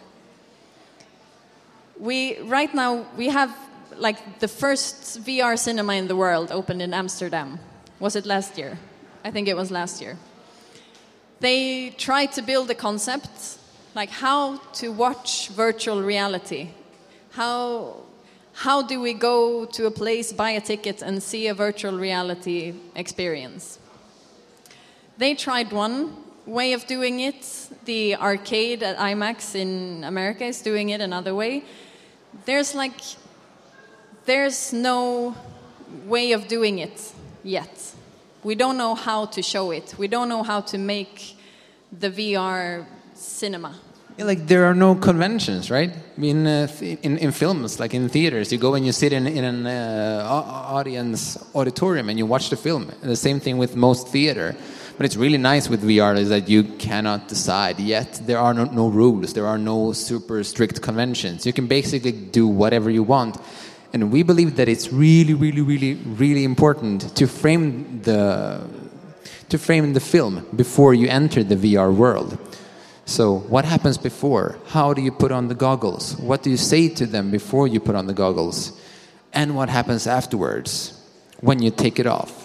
[1.98, 3.56] We right now we have
[3.96, 7.58] like the first VR cinema in the world opened in Amsterdam.
[8.00, 8.78] Was it last year?
[9.24, 10.16] I think it was last year.
[11.40, 13.58] They tried to build a concept
[13.94, 16.70] like how to watch virtual reality
[17.32, 17.96] how
[18.54, 22.74] how do we go to a place buy a ticket and see a virtual reality
[22.94, 23.78] experience
[25.18, 26.16] they tried one
[26.46, 31.62] way of doing it the arcade at imax in america is doing it another way
[32.44, 33.00] there's like
[34.24, 35.34] there's no
[36.06, 37.12] way of doing it
[37.44, 37.92] yet
[38.42, 41.36] we don't know how to show it we don't know how to make
[42.00, 42.84] the vr
[43.14, 43.74] cinema
[44.18, 45.90] Yeah, like there are no conventions, right?
[46.18, 49.26] In, uh, th- in in films, like in theaters, you go and you sit in
[49.26, 52.92] in an uh, audience auditorium and you watch the film.
[53.02, 54.54] The same thing with most theater.
[54.96, 58.20] But it's really nice with VR is that you cannot decide yet.
[58.24, 59.32] There are no, no rules.
[59.32, 61.46] There are no super strict conventions.
[61.46, 63.36] You can basically do whatever you want.
[63.92, 68.60] And we believe that it's really, really, really, really important to frame the
[69.48, 72.38] to frame the film before you enter the VR world.
[73.04, 74.58] So, what happens before?
[74.68, 76.16] How do you put on the goggles?
[76.16, 78.72] What do you say to them before you put on the goggles?
[79.32, 80.98] And what happens afterwards
[81.40, 82.41] when you take it off?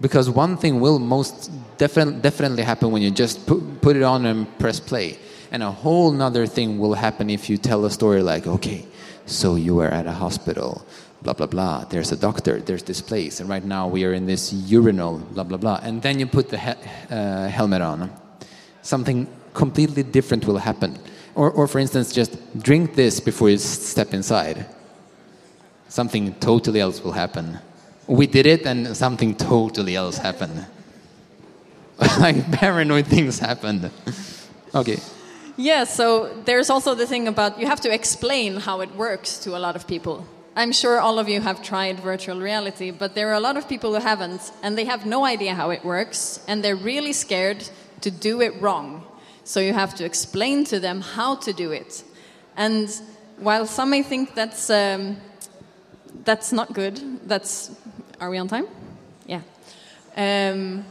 [0.00, 4.24] Because one thing will most defi- definitely happen when you just put, put it on
[4.26, 5.18] and press play.
[5.52, 8.86] And a whole nother thing will happen if you tell a story like, okay,
[9.26, 10.86] so you were at a hospital,
[11.22, 11.84] blah, blah, blah.
[11.84, 15.44] There's a doctor, there's this place, and right now we are in this urinal, blah,
[15.44, 15.80] blah, blah.
[15.82, 18.10] And then you put the he- uh, helmet on.
[18.82, 20.98] Something completely different will happen.
[21.34, 24.66] Or, or, for instance, just drink this before you step inside.
[25.88, 27.58] Something totally else will happen.
[28.10, 30.66] We did it, and something totally else happened.
[32.18, 33.88] like paranoid things happened.
[34.74, 34.98] Okay.
[35.56, 39.56] Yeah, so there's also the thing about you have to explain how it works to
[39.56, 40.26] a lot of people.
[40.56, 43.68] I'm sure all of you have tried virtual reality, but there are a lot of
[43.68, 47.70] people who haven't, and they have no idea how it works, and they're really scared
[48.00, 49.04] to do it wrong.
[49.44, 52.02] So you have to explain to them how to do it.
[52.56, 52.88] And
[53.38, 55.16] while some may think that's um,
[56.24, 57.70] that's not good, that's
[58.20, 58.66] are we on time?
[59.26, 59.42] Yeah.
[60.16, 60.84] Um,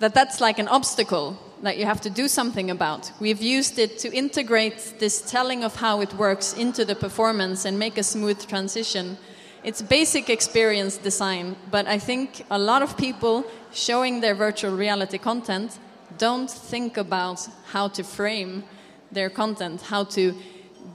[0.00, 3.12] that that's like an obstacle that you have to do something about.
[3.20, 7.78] We've used it to integrate this telling of how it works into the performance and
[7.78, 9.16] make a smooth transition.
[9.64, 15.18] It's basic experience design, but I think a lot of people showing their virtual reality
[15.18, 15.78] content
[16.18, 18.64] don't think about how to frame
[19.10, 20.34] their content, how to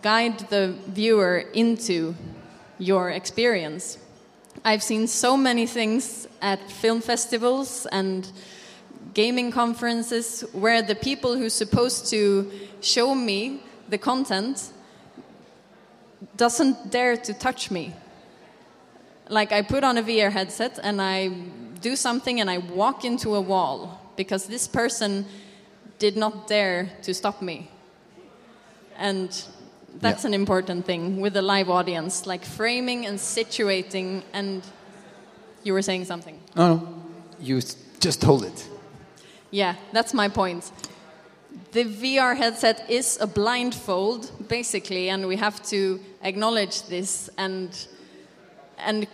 [0.02, 2.16] guide the viewer into
[2.78, 3.98] your experience.
[4.64, 8.32] I've seen so many things at film festivals and
[9.16, 14.70] gaming conferences where the people who's supposed to show me the content
[16.38, 17.96] doesn't dare to touch me.
[19.30, 21.30] Like I put on a VR headset and I
[21.82, 25.26] do something and I walk into a wall because this person
[25.98, 27.72] did not dare to stop me.
[28.96, 29.44] And
[30.00, 30.30] that's Yeah.
[30.30, 34.64] an important thing with a live audience, like framing and situating and
[35.64, 36.40] you were saying something.
[36.56, 36.88] Oh, no.
[37.40, 37.62] You
[38.00, 38.68] just told it.
[39.52, 40.72] Yeah, that's my point.
[41.72, 47.70] The VR headset is a blindfold, basically, and we have to acknowledge this and
[48.84, 49.06] and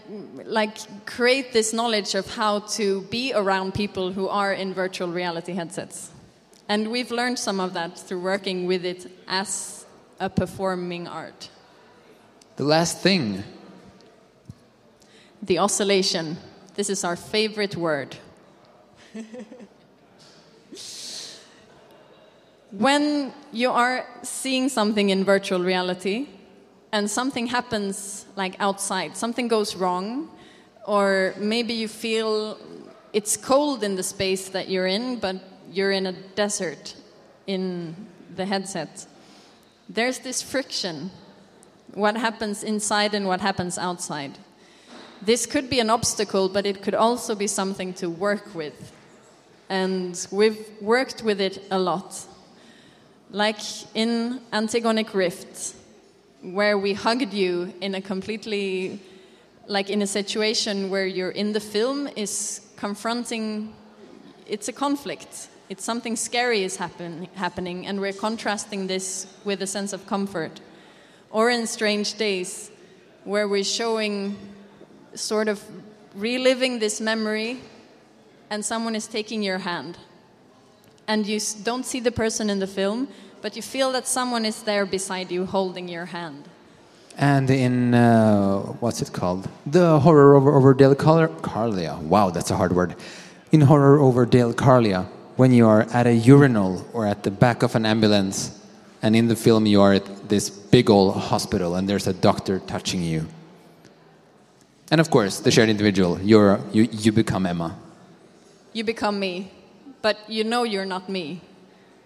[0.45, 5.53] like create this knowledge of how to be around people who are in virtual reality
[5.53, 6.11] headsets.
[6.69, 9.86] And we've learned some of that through working with it as
[10.20, 11.49] a performing art.
[12.55, 13.43] The last thing.
[15.41, 16.38] The oscillation.
[16.76, 18.15] This is our favorite word.
[22.72, 26.28] when you are seeing something in virtual reality
[26.91, 30.30] and something happens like outside, something goes wrong,
[30.86, 32.57] or maybe you feel
[33.13, 35.38] it's cold in the space that you're in, but
[35.72, 36.95] you're in a desert
[37.45, 37.95] in
[38.36, 39.05] the headset.
[39.89, 41.11] There's this friction.
[41.93, 44.38] What happens inside and what happens outside.
[45.21, 48.91] This could be an obstacle, but it could also be something to work with.
[49.69, 52.25] And we've worked with it a lot.
[53.31, 53.59] Like
[53.95, 55.75] in Antigonick Rift,
[56.41, 59.01] where we hugged you in a completely,
[59.67, 63.73] like in a situation where you're in the film is confronting,
[64.45, 65.47] it's a conflict.
[65.70, 70.61] It's something scary is happen, happening, and we're contrasting this with a sense of comfort.
[71.30, 72.72] Or in Strange Days,
[73.26, 74.38] where we're showing
[75.13, 75.61] sort of
[76.15, 77.59] reliving this memory
[78.49, 79.97] and someone is taking your hand.
[81.05, 83.09] And you don't see the person in the film,
[83.41, 86.47] but you feel that someone is there beside you holding your hand.
[87.18, 89.49] And in, uh, what's it called?
[89.65, 91.99] The Horror over, over Dale Car- Carlia.
[92.03, 92.95] Wow, that's a hard word.
[93.51, 95.07] In Horror over Dale Carlia,
[95.38, 98.59] when you are at a urinal or at the back of an ambulance,
[99.01, 102.59] and in the film you are at this big old hospital and there's a doctor
[102.59, 103.27] touching you.
[104.89, 107.77] And of course, the shared individual, you're, you, you become Emma.
[108.73, 109.51] You become me,
[110.01, 111.41] but you know you're not me.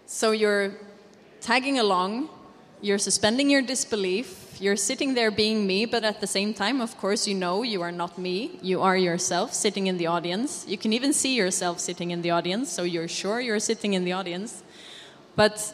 [0.05, 0.73] So you're
[1.39, 2.29] tagging along,
[2.81, 6.95] you're suspending your disbelief, you're sitting there being me, but at the same time, of
[6.97, 8.59] course, you know you are not me.
[8.61, 10.65] You are yourself sitting in the audience.
[10.67, 14.05] You can even see yourself sitting in the audience, so you're sure you're sitting in
[14.05, 14.61] the audience.
[15.35, 15.73] But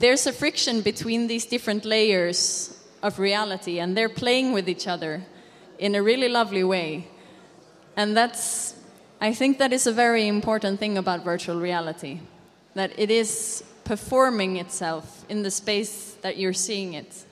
[0.00, 5.22] there's a friction between these different layers of reality, and they're playing with each other
[5.78, 7.06] in a really lovely way.
[7.96, 8.74] And that's,
[9.20, 12.20] I think that is a very important thing about virtual reality,
[12.74, 17.24] that it is performing itself in the space that you're seeing it.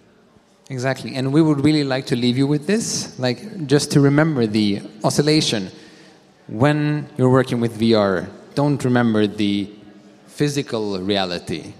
[0.71, 4.47] Exactly, and we would really like to leave you with this, like just to remember
[4.47, 5.71] the oscillation.
[6.47, 9.71] When you're working with VR, don't remember the
[10.27, 11.73] physical reality.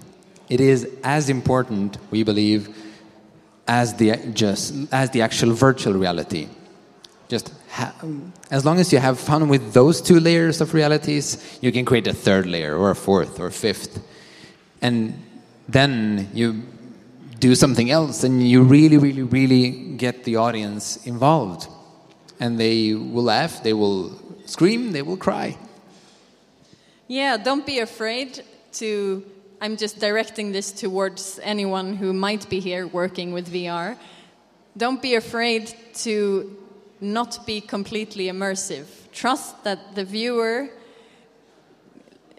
[0.49, 2.75] It is as important, we believe,
[3.67, 6.47] as the just as the actual virtual reality.
[7.27, 7.93] Just ha-
[8.49, 12.07] as long as you have fun with those two layers of realities, you can create
[12.07, 14.01] a third layer or a fourth or a fifth.
[14.81, 15.13] And
[15.67, 16.63] then you
[17.39, 21.67] do something else and you really, really, really get the audience involved.
[22.39, 25.57] And they will laugh, they will scream, they will cry.
[27.07, 29.25] Yeah, don't be afraid to.
[29.61, 33.97] I'm just directing this towards anyone who might be here working with VR.
[34.77, 35.73] Don't be afraid
[36.05, 36.55] to
[37.01, 38.85] not be completely immersive.
[39.11, 40.69] Trust that the viewer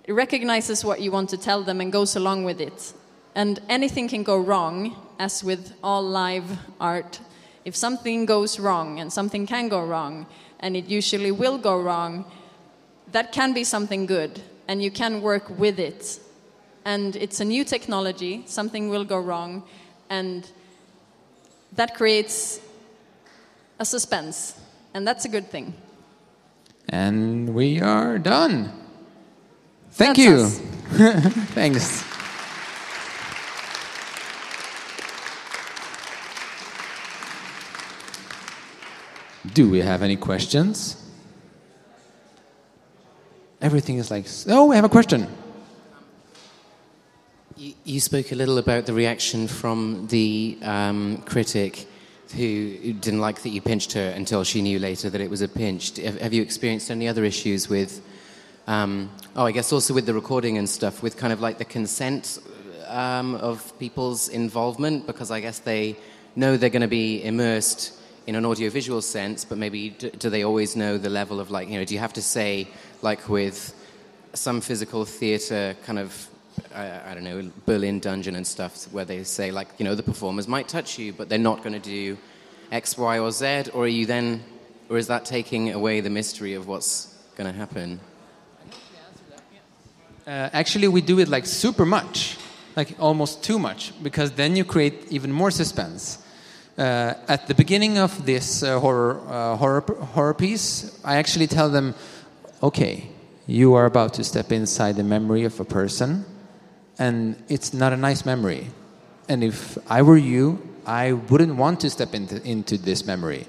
[0.09, 2.95] recognizes what you want to tell them and goes along with it.
[3.35, 7.21] And anything can go wrong, as with all live art.
[7.65, 10.27] If something goes wrong, and something can go wrong,
[10.61, 12.25] and it usually will go wrong,
[13.13, 16.19] that can be something good, and you can work with it.
[16.85, 19.63] And it's a new technology, something will go wrong,
[20.09, 20.51] and
[21.73, 22.61] that creates
[23.79, 24.59] a suspense,
[24.95, 25.75] and that's a good thing.
[26.89, 28.73] And we are done.
[29.93, 30.49] Thank That's you.
[31.55, 32.10] Thanks.
[39.53, 40.97] Do we have any questions?
[43.61, 45.27] Everything is like, oh, we have a question.
[47.57, 51.87] You, spoke a little about the reaction from the um, critic
[52.35, 55.49] who didn't like that you pinched her until she knew later that it was a
[55.49, 55.97] pinch.
[55.97, 58.01] Have you experienced any other issues with,
[58.67, 61.65] um, oh, I guess also with the recording and stuff, with kind of like the
[61.65, 62.39] consent
[62.87, 65.07] um, of people's involvement?
[65.07, 65.97] Because I guess they
[66.37, 68.00] know they're going to be immersed
[68.31, 71.69] in an audiovisual sense, but maybe do, do they always know the level of like,
[71.69, 72.69] you know, do you have to say,
[73.03, 73.75] like with
[74.35, 76.29] some physical theatre kind of
[76.73, 80.05] I, I don't know Berlin Dungeon and stuff where they say like you know the
[80.05, 82.17] performers might touch you but they're not going to do
[82.71, 84.45] X Y or Z or are you then
[84.89, 86.93] or is that taking away the mystery of what's
[87.37, 87.99] going to happen
[90.27, 92.37] Uh, actually, we do it like super much,
[92.77, 96.19] like almost too much, because then you create even more suspense.
[96.81, 99.83] Uh, at the beginning of this uh, horror, uh, horror,
[100.15, 101.95] horror piece, I actually tell them,
[102.63, 103.07] okay,
[103.47, 106.25] you are about to step inside the memory of a person,
[106.99, 108.69] and it's not a nice memory.
[109.29, 113.47] And if I were you, I wouldn't want to step into, into this memory.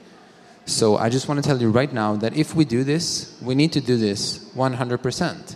[0.65, 3.55] So I just want to tell you right now that if we do this, we
[3.55, 5.55] need to do this 100%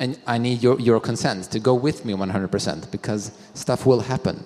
[0.00, 4.44] and I need your, your consent to go with me 100% because stuff will happen.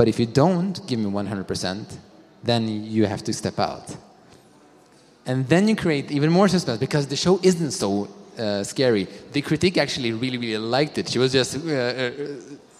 [0.00, 1.84] But if you don't give me 100%,
[2.42, 3.94] then you have to step out.
[5.26, 9.06] And then you create even more suspense because the show isn't so uh, scary.
[9.32, 11.10] The critique actually really, really liked it.
[11.10, 12.12] She was just uh, uh,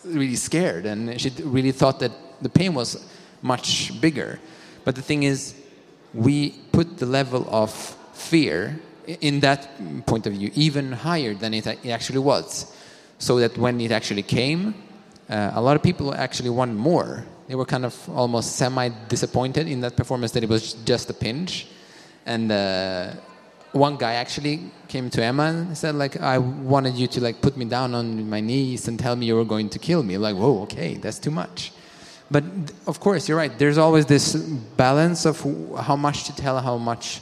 [0.02, 3.06] really scared and she really thought that the pain was
[3.42, 4.40] much bigger.
[4.86, 5.54] But the thing is,
[6.14, 7.70] we put the level of
[8.14, 9.68] fear in that
[10.06, 12.74] point of view even higher than it actually was.
[13.18, 14.72] So that when it actually came,
[15.30, 17.24] uh, a lot of people actually want more.
[17.46, 21.14] They were kind of almost semi disappointed in that performance that it was just a
[21.14, 21.66] pinch.
[22.26, 23.12] And uh,
[23.72, 27.56] one guy actually came to Emma and said, like, I wanted you to like put
[27.56, 30.18] me down on my knees and tell me you were going to kill me.
[30.18, 31.72] Like, whoa, okay, that's too much.
[32.30, 32.44] But
[32.86, 33.56] of course, you're right.
[33.56, 34.34] There's always this
[34.76, 35.40] balance of
[35.78, 37.20] how much to tell, how much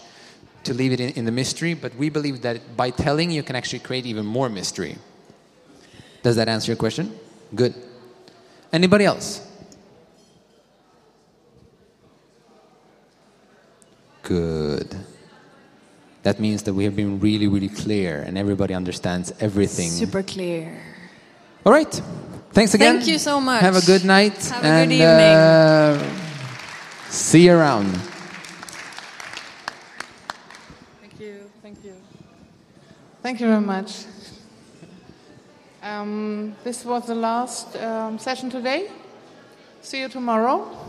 [0.64, 1.74] to leave it in, in the mystery.
[1.74, 4.96] But we believe that by telling, you can actually create even more mystery.
[6.22, 7.18] Does that answer your question?
[7.54, 7.74] Good.
[8.72, 9.46] Anybody else?
[14.22, 14.94] Good.
[16.22, 19.90] That means that we have been really, really clear and everybody understands everything.
[19.90, 20.78] Super clear.
[21.64, 22.02] All right.
[22.52, 22.96] Thanks again.
[22.96, 23.62] Thank you so much.
[23.62, 24.36] Have a good night.
[24.48, 25.08] Have a and, good evening.
[25.08, 26.02] Uh,
[27.08, 27.96] see you around.
[31.00, 31.50] Thank you.
[31.62, 31.94] Thank you.
[33.22, 34.04] Thank you very much.
[35.88, 38.90] Um, this was the last um, session today.
[39.80, 40.87] See you tomorrow.